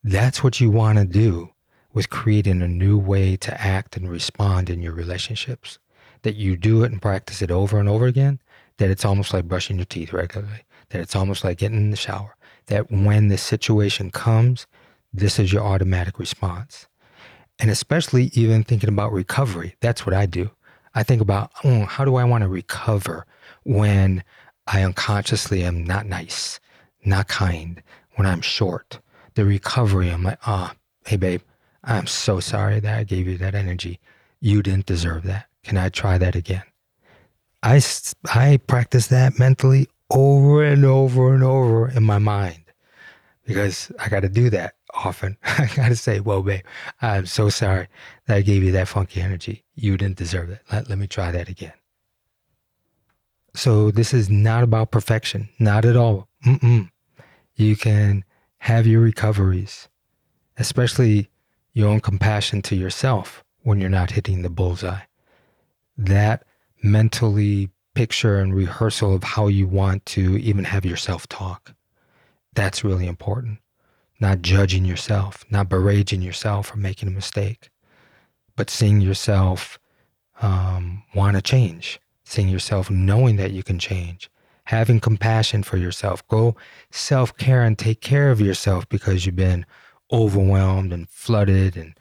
That's 0.04 0.44
what 0.44 0.60
you 0.60 0.70
want 0.70 0.98
to 0.98 1.06
do 1.06 1.52
with 1.94 2.10
creating 2.10 2.62
a 2.62 2.68
new 2.68 2.98
way 2.98 3.38
to 3.38 3.62
act 3.62 3.96
and 3.96 4.12
respond 4.12 4.70
in 4.70 4.82
your 4.82 4.94
relationships. 4.94 5.80
That 6.24 6.36
you 6.36 6.58
do 6.58 6.84
it 6.84 6.92
and 6.92 7.02
practice 7.02 7.42
it 7.42 7.52
over 7.52 7.80
and 7.80 7.88
over 7.88 8.06
again, 8.06 8.40
that 8.78 8.90
it's 8.90 9.06
almost 9.06 9.34
like 9.34 9.48
brushing 9.48 9.78
your 9.78 9.86
teeth 9.86 10.14
regularly, 10.14 10.64
that 10.90 11.02
it's 11.02 11.16
almost 11.16 11.44
like 11.44 11.58
getting 11.58 11.78
in 11.78 11.92
the 11.92 11.98
shower, 11.98 12.36
that 12.68 12.92
when 12.92 13.28
the 13.28 13.38
situation 13.38 14.12
comes, 14.12 14.68
this 15.14 15.40
is 15.40 15.54
your 15.54 15.64
automatic 15.64 16.20
response. 16.20 16.88
And 17.60 17.72
especially 17.72 18.30
even 18.34 18.64
thinking 18.64 18.90
about 18.90 19.12
recovery, 19.12 19.76
that's 19.80 20.06
what 20.06 20.16
I 20.16 20.26
do. 20.26 20.52
I 20.94 21.04
think 21.04 21.22
about 21.22 21.52
oh, 21.64 21.86
how 21.86 22.06
do 22.06 22.16
I 22.16 22.24
want 22.24 22.44
to 22.44 22.48
recover 22.48 23.26
when 23.64 24.24
I 24.68 24.84
unconsciously 24.84 25.64
am 25.64 25.84
not 25.84 26.06
nice, 26.06 26.60
not 27.06 27.28
kind, 27.28 27.82
when 28.16 28.28
I'm 28.28 28.42
short. 28.42 29.00
The 29.36 29.46
recovery, 29.46 30.10
I'm 30.10 30.24
like, 30.24 30.40
ah, 30.46 30.74
oh, 30.74 30.78
hey, 31.06 31.18
babe, 31.18 31.42
I'm 31.84 32.08
so 32.08 32.40
sorry 32.40 32.80
that 32.80 32.98
I 32.98 33.04
gave 33.04 33.28
you 33.28 33.38
that 33.38 33.56
energy. 33.56 34.00
You 34.40 34.62
didn't 34.62 34.86
deserve 34.86 35.24
that. 35.24 35.48
Can 35.68 35.76
I 35.76 35.90
try 35.90 36.18
that 36.18 36.34
again? 36.34 36.64
I, 37.62 37.82
I 38.34 38.56
practice 38.68 39.08
that 39.08 39.38
mentally 39.38 39.90
over 40.10 40.64
and 40.64 40.86
over 40.86 41.34
and 41.34 41.44
over 41.44 41.90
in 41.90 42.04
my 42.04 42.20
mind 42.20 42.64
because 43.44 43.92
I 44.00 44.08
got 44.08 44.22
to 44.22 44.30
do 44.30 44.50
that 44.52 44.76
often. 44.94 45.36
I 45.44 45.70
got 45.76 45.90
to 45.90 45.98
say, 45.98 46.22
well, 46.22 46.42
babe, 46.42 46.64
I'm 47.02 47.26
so 47.26 47.50
sorry 47.50 47.90
that 48.28 48.38
I 48.38 48.42
gave 48.44 48.64
you 48.64 48.72
that 48.72 48.88
funky 48.88 49.20
energy. 49.20 49.66
You 49.76 49.98
didn't 49.98 50.16
deserve 50.16 50.52
it. 50.52 50.62
Let, 50.72 50.88
let 50.88 50.98
me 50.98 51.06
try 51.06 51.32
that 51.34 51.50
again. 51.50 51.74
So 53.54 53.92
this 53.92 54.14
is 54.14 54.30
not 54.30 54.64
about 54.64 54.92
perfection, 54.92 55.50
not 55.60 55.84
at 55.84 55.98
all. 55.98 56.30
Mm-mm. 56.46 56.90
You 57.56 57.76
can 57.76 58.24
have 58.60 58.88
your 58.88 59.02
recoveries, 59.02 59.90
especially 60.58 61.30
your 61.74 61.90
own 61.90 62.00
compassion 62.00 62.62
to 62.62 62.76
yourself 62.78 63.44
when 63.64 63.82
you're 63.82 63.90
not 63.90 64.12
hitting 64.12 64.44
the 64.44 64.50
bullseye. 64.50 65.02
That 65.98 66.46
mentally 66.84 67.70
picture 67.96 68.40
and 68.40 68.54
rehearsal 68.54 69.16
of 69.16 69.24
how 69.24 69.48
you 69.48 69.68
want 69.68 70.06
to 70.06 70.38
even 70.38 70.66
have 70.66 70.86
yourself 70.86 71.28
talk. 71.28 71.74
That's 72.54 72.84
really 72.84 73.08
important 73.08 73.60
not 74.20 74.42
judging 74.42 74.86
yourself, 74.86 75.46
not 75.50 75.70
berating 75.70 76.22
yourself 76.22 76.68
for 76.68 76.78
making 76.78 77.08
a 77.08 77.12
mistake, 77.12 77.70
but 78.56 78.70
seeing 78.70 79.02
yourself 79.02 79.78
um, 80.42 81.04
want 81.16 81.36
to 81.36 81.42
change, 81.42 82.00
seeing 82.24 82.50
yourself 82.50 82.90
knowing 82.90 83.36
that 83.36 83.52
you 83.52 83.64
can 83.64 83.80
change, 83.80 84.30
having 84.66 85.00
compassion 85.00 85.64
for 85.64 85.78
yourself. 85.78 86.28
Go 86.28 86.56
self 86.92 87.36
care 87.38 87.64
and 87.64 87.78
take 87.78 88.02
care 88.02 88.32
of 88.32 88.42
yourself 88.42 88.88
because 88.90 89.26
you've 89.26 89.36
been 89.36 89.66
overwhelmed 90.12 90.94
and 90.94 91.10
flooded 91.10 91.78
and 91.78 91.94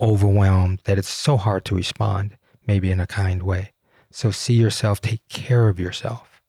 overwhelmed 0.00 0.80
that 0.84 0.98
it's 0.98 1.08
so 1.08 1.36
hard 1.36 1.64
to 1.64 1.74
respond, 1.74 2.36
maybe 2.66 2.90
in 2.90 3.00
a 3.00 3.06
kind 3.06 3.42
way. 3.42 3.72
So 4.10 4.30
see 4.30 4.54
yourself, 4.54 5.00
take 5.00 5.26
care 5.28 5.68
of 5.68 5.80
yourself, 5.80 6.40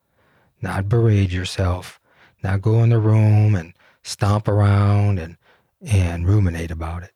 not 0.61 0.87
berate 0.87 1.31
yourself, 1.31 1.99
not 2.43 2.61
go 2.61 2.83
in 2.83 2.89
the 2.89 2.99
room 2.99 3.55
and 3.55 3.73
stomp 4.03 4.47
around 4.47 5.19
and 5.19 5.37
and 5.81 6.27
ruminate 6.27 6.71
about 6.71 7.03
it. 7.03 7.11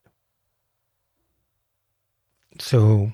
So 2.60 3.14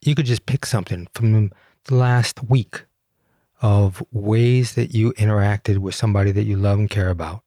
you 0.00 0.14
could 0.14 0.26
just 0.26 0.46
pick 0.46 0.66
something 0.66 1.08
from 1.14 1.50
the 1.84 1.94
last 1.94 2.42
week 2.44 2.84
of 3.60 4.02
ways 4.10 4.74
that 4.74 4.94
you 4.94 5.12
interacted 5.12 5.78
with 5.78 5.94
somebody 5.94 6.32
that 6.32 6.44
you 6.44 6.56
love 6.56 6.78
and 6.78 6.90
care 6.90 7.10
about, 7.10 7.42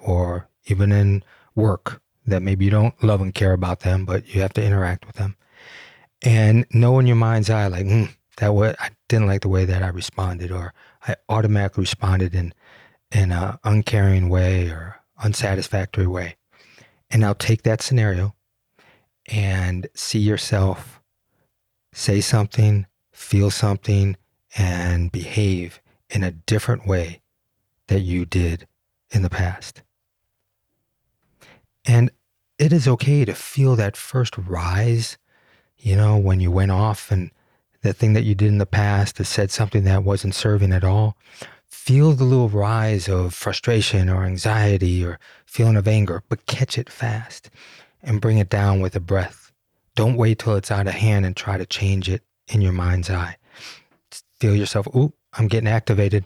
or 0.00 0.48
even 0.66 0.92
in 0.92 1.22
work 1.54 2.00
that 2.26 2.42
maybe 2.42 2.64
you 2.64 2.70
don't 2.70 3.02
love 3.02 3.20
and 3.20 3.34
care 3.34 3.52
about 3.52 3.80
them, 3.80 4.06
but 4.06 4.34
you 4.34 4.40
have 4.40 4.54
to 4.54 4.64
interact 4.64 5.06
with 5.06 5.16
them. 5.16 5.36
And 6.22 6.66
know 6.72 6.98
in 6.98 7.06
your 7.06 7.16
mind's 7.16 7.50
eye, 7.50 7.66
like, 7.68 7.86
mm, 7.86 8.14
that 8.36 8.54
what 8.54 8.80
I 8.80 8.90
didn't 9.08 9.26
like 9.26 9.42
the 9.42 9.48
way 9.48 9.64
that 9.64 9.82
I 9.82 9.88
responded, 9.88 10.50
or 10.50 10.74
I 11.06 11.16
automatically 11.28 11.82
responded 11.82 12.34
in 12.34 12.52
in 13.12 13.32
an 13.32 13.58
uncaring 13.64 14.28
way 14.28 14.68
or 14.68 15.00
unsatisfactory 15.22 16.06
way. 16.06 16.36
And 17.10 17.20
now 17.20 17.32
take 17.32 17.62
that 17.62 17.82
scenario 17.82 18.34
and 19.26 19.88
see 19.94 20.20
yourself 20.20 21.00
say 21.92 22.20
something, 22.20 22.86
feel 23.12 23.50
something, 23.50 24.16
and 24.56 25.10
behave 25.10 25.80
in 26.08 26.22
a 26.22 26.30
different 26.30 26.86
way 26.86 27.20
that 27.88 28.00
you 28.00 28.24
did 28.24 28.66
in 29.10 29.22
the 29.22 29.30
past. 29.30 29.82
And 31.84 32.10
it 32.58 32.72
is 32.72 32.86
okay 32.86 33.24
to 33.24 33.34
feel 33.34 33.74
that 33.76 33.96
first 33.96 34.36
rise, 34.36 35.18
you 35.80 35.96
know, 35.96 36.16
when 36.16 36.40
you 36.40 36.50
went 36.50 36.70
off 36.70 37.10
and 37.10 37.30
the 37.82 37.92
thing 37.92 38.12
that 38.12 38.24
you 38.24 38.34
did 38.34 38.48
in 38.48 38.58
the 38.58 38.66
past 38.66 39.16
that 39.16 39.24
said 39.24 39.50
something 39.50 39.84
that 39.84 40.04
wasn't 40.04 40.34
serving 40.34 40.72
at 40.72 40.84
all 40.84 41.16
feel 41.70 42.12
the 42.12 42.24
little 42.24 42.48
rise 42.48 43.08
of 43.08 43.32
frustration 43.32 44.08
or 44.08 44.24
anxiety 44.24 45.04
or 45.04 45.18
feeling 45.46 45.76
of 45.76 45.88
anger, 45.88 46.22
but 46.28 46.46
catch 46.46 46.76
it 46.76 46.90
fast 46.90 47.48
and 48.02 48.20
bring 48.20 48.38
it 48.38 48.50
down 48.50 48.80
with 48.80 48.94
a 48.94 49.00
breath. 49.00 49.50
Don't 49.94 50.16
wait 50.16 50.38
till 50.38 50.56
it's 50.56 50.70
out 50.70 50.86
of 50.86 50.94
hand 50.94 51.24
and 51.24 51.34
try 51.34 51.56
to 51.56 51.66
change 51.66 52.08
it 52.08 52.22
in 52.48 52.60
your 52.60 52.72
mind's 52.72 53.08
eye. 53.08 53.36
Feel 54.38 54.54
yourself, 54.54 54.86
ooh, 54.94 55.12
I'm 55.32 55.48
getting 55.48 55.68
activated. 55.68 56.24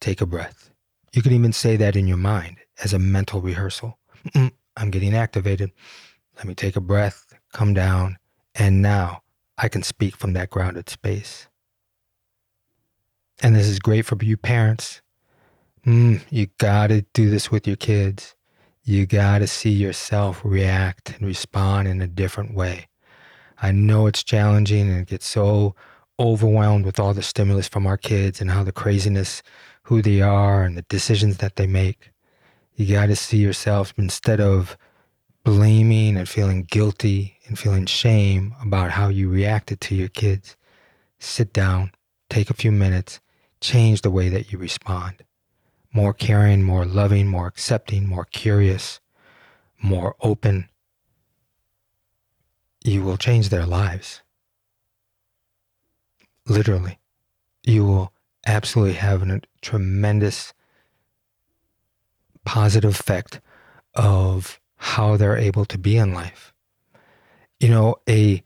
Take 0.00 0.20
a 0.20 0.26
breath. 0.26 0.70
You 1.12 1.22
can 1.22 1.32
even 1.32 1.52
say 1.52 1.76
that 1.76 1.96
in 1.96 2.06
your 2.06 2.16
mind 2.16 2.56
as 2.82 2.92
a 2.92 2.98
mental 2.98 3.40
rehearsal. 3.40 3.98
I'm 4.34 4.90
getting 4.90 5.14
activated. 5.14 5.72
Let 6.36 6.46
me 6.46 6.54
take 6.54 6.76
a 6.76 6.80
breath, 6.80 7.34
come 7.52 7.74
down, 7.74 8.18
and 8.54 8.82
now 8.82 9.22
I 9.56 9.68
can 9.68 9.82
speak 9.82 10.16
from 10.16 10.32
that 10.32 10.50
grounded 10.50 10.88
space. 10.88 11.48
And 13.42 13.56
this 13.56 13.66
is 13.66 13.78
great 13.78 14.04
for 14.04 14.16
you 14.22 14.36
parents. 14.36 15.00
Mm, 15.86 16.22
you 16.30 16.48
got 16.58 16.88
to 16.88 17.02
do 17.14 17.30
this 17.30 17.50
with 17.50 17.66
your 17.66 17.76
kids. 17.76 18.34
You 18.84 19.06
got 19.06 19.38
to 19.38 19.46
see 19.46 19.70
yourself 19.70 20.42
react 20.44 21.10
and 21.10 21.26
respond 21.26 21.88
in 21.88 22.02
a 22.02 22.06
different 22.06 22.54
way. 22.54 22.88
I 23.62 23.72
know 23.72 24.06
it's 24.06 24.24
challenging 24.24 24.90
and 24.90 25.00
it 25.00 25.08
gets 25.08 25.26
so 25.26 25.74
overwhelmed 26.18 26.84
with 26.84 26.98
all 27.00 27.14
the 27.14 27.22
stimulus 27.22 27.68
from 27.68 27.86
our 27.86 27.96
kids 27.96 28.40
and 28.40 28.50
how 28.50 28.62
the 28.62 28.72
craziness, 28.72 29.42
who 29.84 30.02
they 30.02 30.20
are, 30.20 30.62
and 30.62 30.76
the 30.76 30.82
decisions 30.82 31.38
that 31.38 31.56
they 31.56 31.66
make. 31.66 32.10
You 32.74 32.94
got 32.94 33.06
to 33.06 33.16
see 33.16 33.38
yourself 33.38 33.94
instead 33.96 34.40
of 34.40 34.76
blaming 35.44 36.16
and 36.16 36.28
feeling 36.28 36.64
guilty 36.64 37.38
and 37.46 37.58
feeling 37.58 37.86
shame 37.86 38.54
about 38.62 38.90
how 38.90 39.08
you 39.08 39.28
reacted 39.28 39.80
to 39.80 39.94
your 39.94 40.08
kids. 40.08 40.56
Sit 41.18 41.52
down, 41.52 41.92
take 42.28 42.50
a 42.50 42.54
few 42.54 42.72
minutes, 42.72 43.20
change 43.60 44.02
the 44.02 44.10
way 44.10 44.28
that 44.28 44.52
you 44.52 44.58
respond. 44.58 45.24
More 45.92 46.14
caring, 46.14 46.62
more 46.62 46.84
loving, 46.84 47.26
more 47.26 47.46
accepting, 47.46 48.06
more 48.06 48.24
curious, 48.24 49.00
more 49.82 50.14
open. 50.20 50.68
You 52.84 53.02
will 53.02 53.16
change 53.16 53.48
their 53.48 53.66
lives. 53.66 54.22
Literally. 56.46 56.98
You 57.62 57.84
will 57.84 58.12
absolutely 58.46 58.94
have 58.94 59.22
a 59.22 59.40
tremendous 59.60 60.54
positive 62.44 62.92
effect 62.98 63.40
of 63.94 64.60
how 64.80 65.14
they're 65.18 65.36
able 65.36 65.66
to 65.66 65.76
be 65.76 65.98
in 65.98 66.14
life. 66.14 66.54
You 67.60 67.68
know, 67.68 67.96
a 68.08 68.42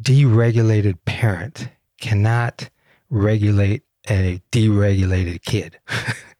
deregulated 0.00 0.98
parent 1.04 1.68
cannot 2.00 2.70
regulate 3.10 3.82
a 4.08 4.40
deregulated 4.52 5.42
kid. 5.42 5.80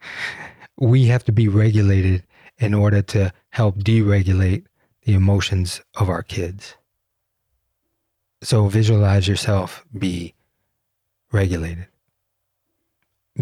we 0.78 1.06
have 1.06 1.24
to 1.24 1.32
be 1.32 1.48
regulated 1.48 2.22
in 2.58 2.74
order 2.74 3.02
to 3.02 3.32
help 3.50 3.78
deregulate 3.78 4.66
the 5.02 5.14
emotions 5.14 5.82
of 5.96 6.08
our 6.08 6.22
kids. 6.22 6.76
So 8.40 8.68
visualize 8.68 9.26
yourself 9.26 9.84
be 9.98 10.34
regulated, 11.32 11.88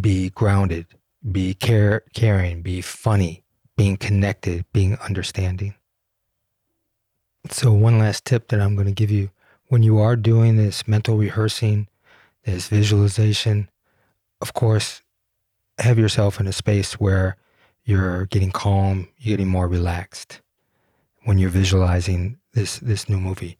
be 0.00 0.30
grounded, 0.30 0.86
be 1.30 1.52
care, 1.52 2.02
caring, 2.14 2.62
be 2.62 2.80
funny, 2.80 3.44
being 3.76 3.96
connected, 3.96 4.64
being 4.72 4.96
understanding. 4.98 5.74
So, 7.50 7.72
one 7.72 7.98
last 7.98 8.24
tip 8.24 8.48
that 8.48 8.60
I'm 8.60 8.74
going 8.74 8.86
to 8.86 8.92
give 8.92 9.10
you 9.10 9.30
when 9.68 9.82
you 9.82 9.98
are 9.98 10.16
doing 10.16 10.56
this 10.56 10.86
mental 10.86 11.16
rehearsing, 11.16 11.88
this 12.44 12.68
visualization, 12.68 13.70
of 14.40 14.52
course, 14.52 15.02
have 15.78 15.98
yourself 15.98 16.40
in 16.40 16.46
a 16.46 16.52
space 16.52 16.94
where 16.94 17.36
you're 17.84 18.26
getting 18.26 18.50
calm, 18.50 19.08
you're 19.18 19.36
getting 19.36 19.48
more 19.48 19.68
relaxed 19.68 20.40
when 21.24 21.38
you're 21.38 21.50
visualizing 21.50 22.38
this 22.52 22.78
this 22.80 23.08
new 23.08 23.18
movie. 23.18 23.58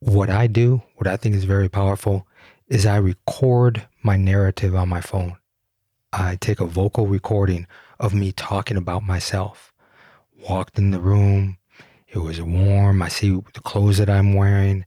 What 0.00 0.30
I 0.30 0.46
do, 0.46 0.82
what 0.96 1.06
I 1.06 1.16
think 1.16 1.34
is 1.34 1.44
very 1.44 1.68
powerful, 1.68 2.26
is 2.68 2.86
I 2.86 2.96
record 2.96 3.86
my 4.02 4.16
narrative 4.16 4.74
on 4.74 4.88
my 4.88 5.00
phone. 5.00 5.36
I 6.12 6.36
take 6.36 6.60
a 6.60 6.66
vocal 6.66 7.06
recording 7.06 7.66
of 7.98 8.14
me 8.14 8.32
talking 8.32 8.76
about 8.76 9.02
myself. 9.02 9.72
Walked 10.48 10.78
in 10.78 10.90
the 10.90 11.00
room, 11.00 11.58
it 12.06 12.18
was 12.18 12.40
warm. 12.40 13.02
I 13.02 13.08
see 13.08 13.30
the 13.30 13.60
clothes 13.60 13.98
that 13.98 14.08
I'm 14.08 14.34
wearing, 14.34 14.84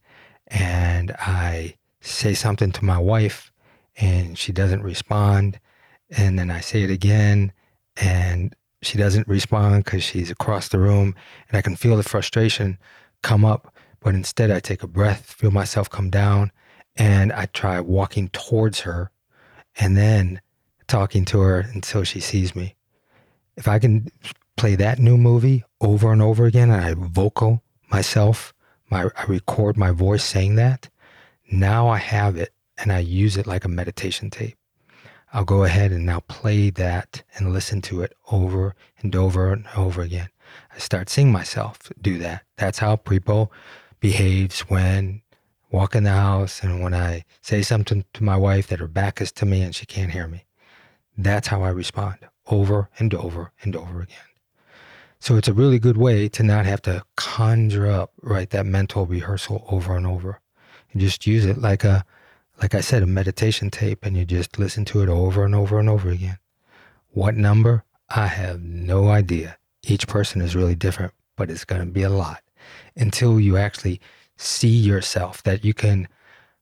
and 0.47 1.11
I 1.19 1.75
say 1.99 2.33
something 2.33 2.71
to 2.71 2.85
my 2.85 2.97
wife, 2.97 3.51
and 3.97 4.37
she 4.37 4.51
doesn't 4.51 4.83
respond. 4.83 5.59
And 6.09 6.39
then 6.39 6.49
I 6.49 6.61
say 6.61 6.83
it 6.83 6.89
again, 6.89 7.51
and 7.97 8.55
she 8.81 8.97
doesn't 8.97 9.27
respond 9.27 9.83
because 9.83 10.03
she's 10.03 10.31
across 10.31 10.69
the 10.69 10.79
room, 10.79 11.15
and 11.49 11.57
I 11.57 11.61
can 11.61 11.75
feel 11.75 11.97
the 11.97 12.03
frustration 12.03 12.79
come 13.21 13.45
up. 13.45 13.75
But 13.99 14.15
instead, 14.15 14.49
I 14.49 14.59
take 14.59 14.81
a 14.81 14.87
breath, 14.87 15.33
feel 15.33 15.51
myself 15.51 15.89
come 15.89 16.09
down, 16.09 16.51
and 16.95 17.31
I 17.31 17.45
try 17.45 17.79
walking 17.79 18.29
towards 18.29 18.81
her 18.81 19.11
and 19.79 19.95
then 19.95 20.41
talking 20.87 21.23
to 21.25 21.39
her 21.39 21.59
until 21.59 22.03
she 22.03 22.19
sees 22.19 22.55
me. 22.55 22.75
If 23.61 23.67
I 23.67 23.77
can 23.77 24.07
play 24.57 24.73
that 24.73 24.97
new 24.97 25.19
movie 25.19 25.63
over 25.81 26.11
and 26.11 26.19
over 26.19 26.45
again 26.45 26.71
and 26.71 26.83
I 26.83 26.95
vocal 26.95 27.61
myself, 27.91 28.55
my, 28.89 29.07
I 29.15 29.25
record 29.25 29.77
my 29.77 29.91
voice 29.91 30.23
saying 30.23 30.55
that, 30.55 30.89
now 31.51 31.87
I 31.87 31.99
have 31.99 32.35
it 32.37 32.55
and 32.79 32.91
I 32.91 32.97
use 32.97 33.37
it 33.37 33.45
like 33.45 33.63
a 33.63 33.69
meditation 33.69 34.31
tape. 34.31 34.57
I'll 35.31 35.45
go 35.45 35.63
ahead 35.63 35.91
and 35.91 36.07
now 36.07 36.21
play 36.21 36.71
that 36.71 37.21
and 37.35 37.53
listen 37.53 37.83
to 37.83 38.01
it 38.01 38.15
over 38.31 38.73
and 38.97 39.15
over 39.15 39.53
and 39.53 39.67
over 39.77 40.01
again. 40.01 40.29
I 40.73 40.79
start 40.79 41.07
seeing 41.07 41.31
myself 41.31 41.91
do 42.01 42.17
that. 42.17 42.41
That's 42.57 42.79
how 42.79 42.95
Pripo 42.95 43.51
behaves 43.99 44.61
when 44.61 45.21
walk 45.69 45.93
in 45.93 46.05
the 46.05 46.09
house 46.09 46.63
and 46.63 46.81
when 46.81 46.95
I 46.95 47.25
say 47.43 47.61
something 47.61 48.05
to 48.13 48.23
my 48.23 48.37
wife 48.37 48.65
that 48.69 48.79
her 48.79 48.87
back 48.87 49.21
is 49.21 49.31
to 49.33 49.45
me 49.45 49.61
and 49.61 49.75
she 49.75 49.85
can't 49.85 50.13
hear 50.13 50.25
me. 50.27 50.45
That's 51.15 51.49
how 51.49 51.61
I 51.61 51.69
respond 51.69 52.17
over 52.51 52.89
and 52.99 53.13
over 53.13 53.51
and 53.63 53.75
over 53.75 54.01
again. 54.01 54.17
So 55.19 55.35
it's 55.35 55.47
a 55.47 55.53
really 55.53 55.79
good 55.79 55.97
way 55.97 56.27
to 56.29 56.43
not 56.43 56.65
have 56.65 56.81
to 56.83 57.03
conjure 57.15 57.89
up, 57.89 58.11
right, 58.21 58.49
that 58.49 58.65
mental 58.65 59.05
rehearsal 59.05 59.65
over 59.69 59.95
and 59.95 60.05
over. 60.05 60.41
You 60.91 60.99
just 60.99 61.27
use 61.27 61.45
it 61.45 61.59
like 61.59 61.83
a, 61.83 62.03
like 62.61 62.75
I 62.75 62.81
said, 62.81 63.03
a 63.03 63.07
meditation 63.07 63.69
tape 63.69 64.03
and 64.03 64.17
you 64.17 64.25
just 64.25 64.59
listen 64.59 64.83
to 64.85 65.01
it 65.01 65.09
over 65.09 65.45
and 65.45 65.55
over 65.55 65.79
and 65.79 65.87
over 65.87 66.09
again. 66.09 66.39
What 67.09 67.35
number? 67.35 67.85
I 68.09 68.27
have 68.27 68.61
no 68.61 69.09
idea. 69.09 69.57
Each 69.83 70.07
person 70.07 70.41
is 70.41 70.55
really 70.55 70.75
different, 70.75 71.13
but 71.37 71.49
it's 71.49 71.65
going 71.65 71.81
to 71.81 71.87
be 71.87 72.03
a 72.03 72.09
lot 72.09 72.43
until 72.95 73.39
you 73.39 73.57
actually 73.57 74.01
see 74.37 74.67
yourself 74.67 75.43
that 75.43 75.63
you 75.63 75.73
can 75.73 76.07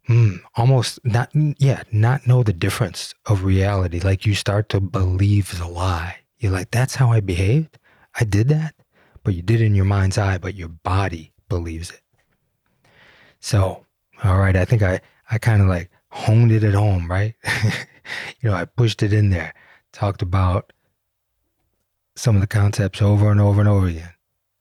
mm, 0.09 0.39
almost 0.55 0.99
not 1.05 1.29
yeah 1.33 1.83
not 1.91 2.27
know 2.27 2.43
the 2.43 2.53
difference 2.53 3.13
of 3.25 3.43
reality. 3.43 3.99
Like 3.99 4.25
you 4.25 4.35
start 4.35 4.69
to 4.69 4.79
believe 4.79 5.57
the 5.57 5.67
lie. 5.67 6.17
You're 6.39 6.51
like 6.51 6.71
that's 6.71 6.95
how 6.95 7.11
i 7.11 7.19
behaved? 7.19 7.77
I 8.19 8.23
did 8.23 8.49
that? 8.49 8.75
But 9.23 9.35
you 9.35 9.41
did 9.41 9.61
it 9.61 9.65
in 9.65 9.75
your 9.75 9.85
mind's 9.85 10.17
eye 10.17 10.37
but 10.37 10.55
your 10.55 10.69
body 10.69 11.31
believes 11.47 11.91
it. 11.91 12.01
So 13.39 13.85
all 14.23 14.37
right 14.37 14.55
i 14.55 14.65
think 14.65 14.81
i 14.81 14.99
i 15.31 15.37
kind 15.37 15.61
of 15.61 15.67
like 15.67 15.89
honed 16.11 16.51
it 16.51 16.63
at 16.63 16.73
home 16.73 17.09
right? 17.09 17.35
You 18.41 18.49
know 18.49 18.55
i 18.55 18.65
pushed 18.65 19.03
it 19.03 19.13
in 19.13 19.29
there 19.29 19.53
talked 19.93 20.23
about 20.23 20.73
some 22.15 22.35
of 22.35 22.41
the 22.41 22.47
concepts 22.47 23.01
over 23.01 23.31
and 23.31 23.39
over 23.39 23.61
and 23.61 23.69
over 23.69 23.87
again 23.87 24.13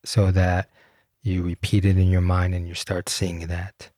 so 0.05 0.31
that 0.31 0.71
you 1.23 1.43
repeat 1.43 1.85
it 1.85 1.99
in 1.99 2.09
your 2.09 2.21
mind 2.21 2.55
and 2.55 2.69
you 2.69 2.75
start 2.75 3.09
seeing 3.09 3.47
that. 3.49 3.91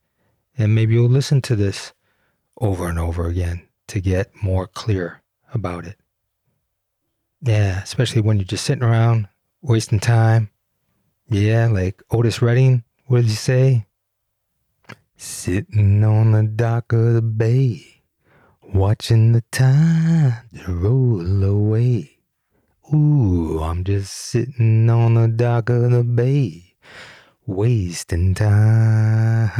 And 0.60 0.74
maybe 0.74 0.92
you'll 0.92 1.08
listen 1.08 1.40
to 1.42 1.56
this 1.56 1.94
over 2.60 2.86
and 2.86 2.98
over 2.98 3.26
again 3.26 3.66
to 3.88 3.98
get 3.98 4.30
more 4.42 4.66
clear 4.66 5.22
about 5.54 5.86
it. 5.86 5.96
Yeah, 7.40 7.82
especially 7.82 8.20
when 8.20 8.36
you're 8.36 8.44
just 8.44 8.66
sitting 8.66 8.84
around 8.84 9.26
wasting 9.62 10.00
time. 10.00 10.50
Yeah, 11.30 11.68
like 11.68 12.02
Otis 12.10 12.42
Redding, 12.42 12.84
what 13.06 13.22
did 13.22 13.30
he 13.30 13.36
say? 13.36 13.86
Sitting 15.16 16.04
on 16.04 16.32
the 16.32 16.42
dock 16.42 16.92
of 16.92 17.14
the 17.14 17.22
bay, 17.22 18.02
watching 18.62 19.32
the 19.32 19.42
tide 19.50 20.42
roll 20.68 21.42
away. 21.42 22.18
Ooh, 22.92 23.60
I'm 23.62 23.82
just 23.82 24.12
sitting 24.12 24.90
on 24.90 25.14
the 25.14 25.28
dock 25.28 25.70
of 25.70 25.90
the 25.90 26.04
bay 26.04 26.69
wasting 27.46 28.34
time. 28.34 29.50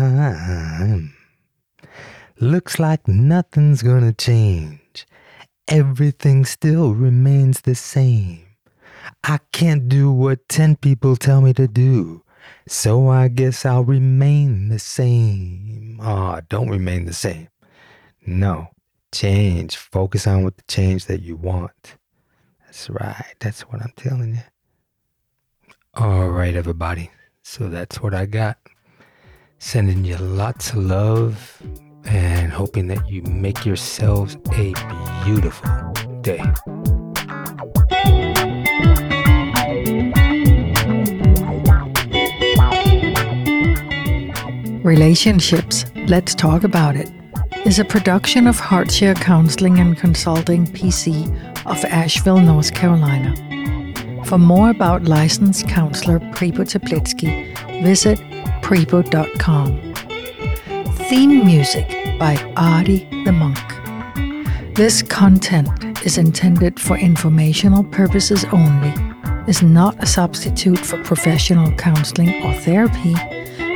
Looks 2.38 2.78
like 2.78 3.06
nothing's 3.06 3.82
gonna 3.82 4.12
change. 4.12 5.06
Everything 5.68 6.44
still 6.44 6.94
remains 6.94 7.60
the 7.60 7.74
same. 7.74 8.46
I 9.24 9.38
can't 9.52 9.88
do 9.88 10.10
what 10.10 10.48
10 10.48 10.76
people 10.76 11.16
tell 11.16 11.40
me 11.40 11.52
to 11.54 11.68
do, 11.68 12.22
so 12.66 13.08
I 13.08 13.28
guess 13.28 13.64
I'll 13.66 13.84
remain 13.84 14.68
the 14.68 14.78
same. 14.78 15.98
Ah, 16.02 16.36
oh, 16.36 16.40
don't 16.48 16.70
remain 16.70 17.04
the 17.04 17.12
same. 17.12 17.48
No, 18.26 18.68
change. 19.12 19.76
Focus 19.76 20.26
on 20.26 20.44
what 20.44 20.56
the 20.56 20.62
change 20.68 21.06
that 21.06 21.22
you 21.22 21.36
want. 21.36 21.96
That's 22.64 22.88
right. 22.90 23.34
That's 23.40 23.62
what 23.62 23.82
I'm 23.82 23.92
telling 23.96 24.34
you. 24.34 24.42
All 25.94 26.28
right, 26.28 26.54
everybody. 26.54 27.10
So 27.42 27.68
that's 27.68 28.02
what 28.02 28.14
I 28.14 28.26
got. 28.26 28.58
Sending 29.58 30.04
you 30.04 30.16
lots 30.16 30.70
of 30.70 30.78
love 30.78 31.62
and 32.04 32.52
hoping 32.52 32.86
that 32.88 33.08
you 33.08 33.22
make 33.22 33.64
yourselves 33.64 34.36
a 34.52 34.74
beautiful 35.24 35.70
day. 36.22 36.42
Relationships, 44.82 45.84
Let's 46.06 46.34
Talk 46.34 46.64
About 46.64 46.96
It, 46.96 47.10
is 47.66 47.78
a 47.78 47.84
production 47.84 48.46
of 48.46 48.56
Heartshare 48.58 49.14
Counseling 49.14 49.78
and 49.78 49.96
Consulting 49.96 50.66
PC 50.66 51.28
of 51.66 51.84
Asheville, 51.84 52.40
North 52.40 52.74
Carolina. 52.74 53.49
For 54.30 54.38
more 54.38 54.70
about 54.70 55.06
licensed 55.06 55.66
counselor 55.66 56.20
Pripo 56.20 56.62
Teplitsky, 56.62 57.82
visit 57.82 58.20
pripo.com. 58.62 59.94
Theme 61.08 61.44
music 61.44 61.88
by 62.16 62.36
Artie 62.56 63.08
the 63.24 63.32
Monk. 63.32 63.58
This 64.76 65.02
content 65.02 65.68
is 66.06 66.16
intended 66.16 66.78
for 66.78 66.96
informational 66.96 67.82
purposes 67.82 68.44
only, 68.52 68.94
is 69.48 69.64
not 69.64 70.00
a 70.00 70.06
substitute 70.06 70.78
for 70.78 71.02
professional 71.02 71.72
counseling 71.72 72.40
or 72.44 72.54
therapy, 72.60 73.14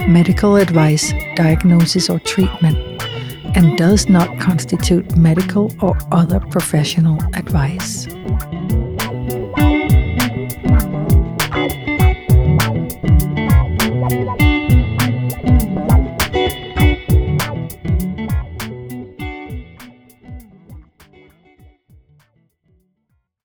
medical 0.06 0.54
advice, 0.54 1.12
diagnosis, 1.34 2.08
or 2.08 2.20
treatment, 2.20 2.78
and 3.56 3.76
does 3.76 4.08
not 4.08 4.38
constitute 4.38 5.16
medical 5.16 5.72
or 5.80 5.98
other 6.12 6.38
professional 6.38 7.18
advice. 7.34 8.06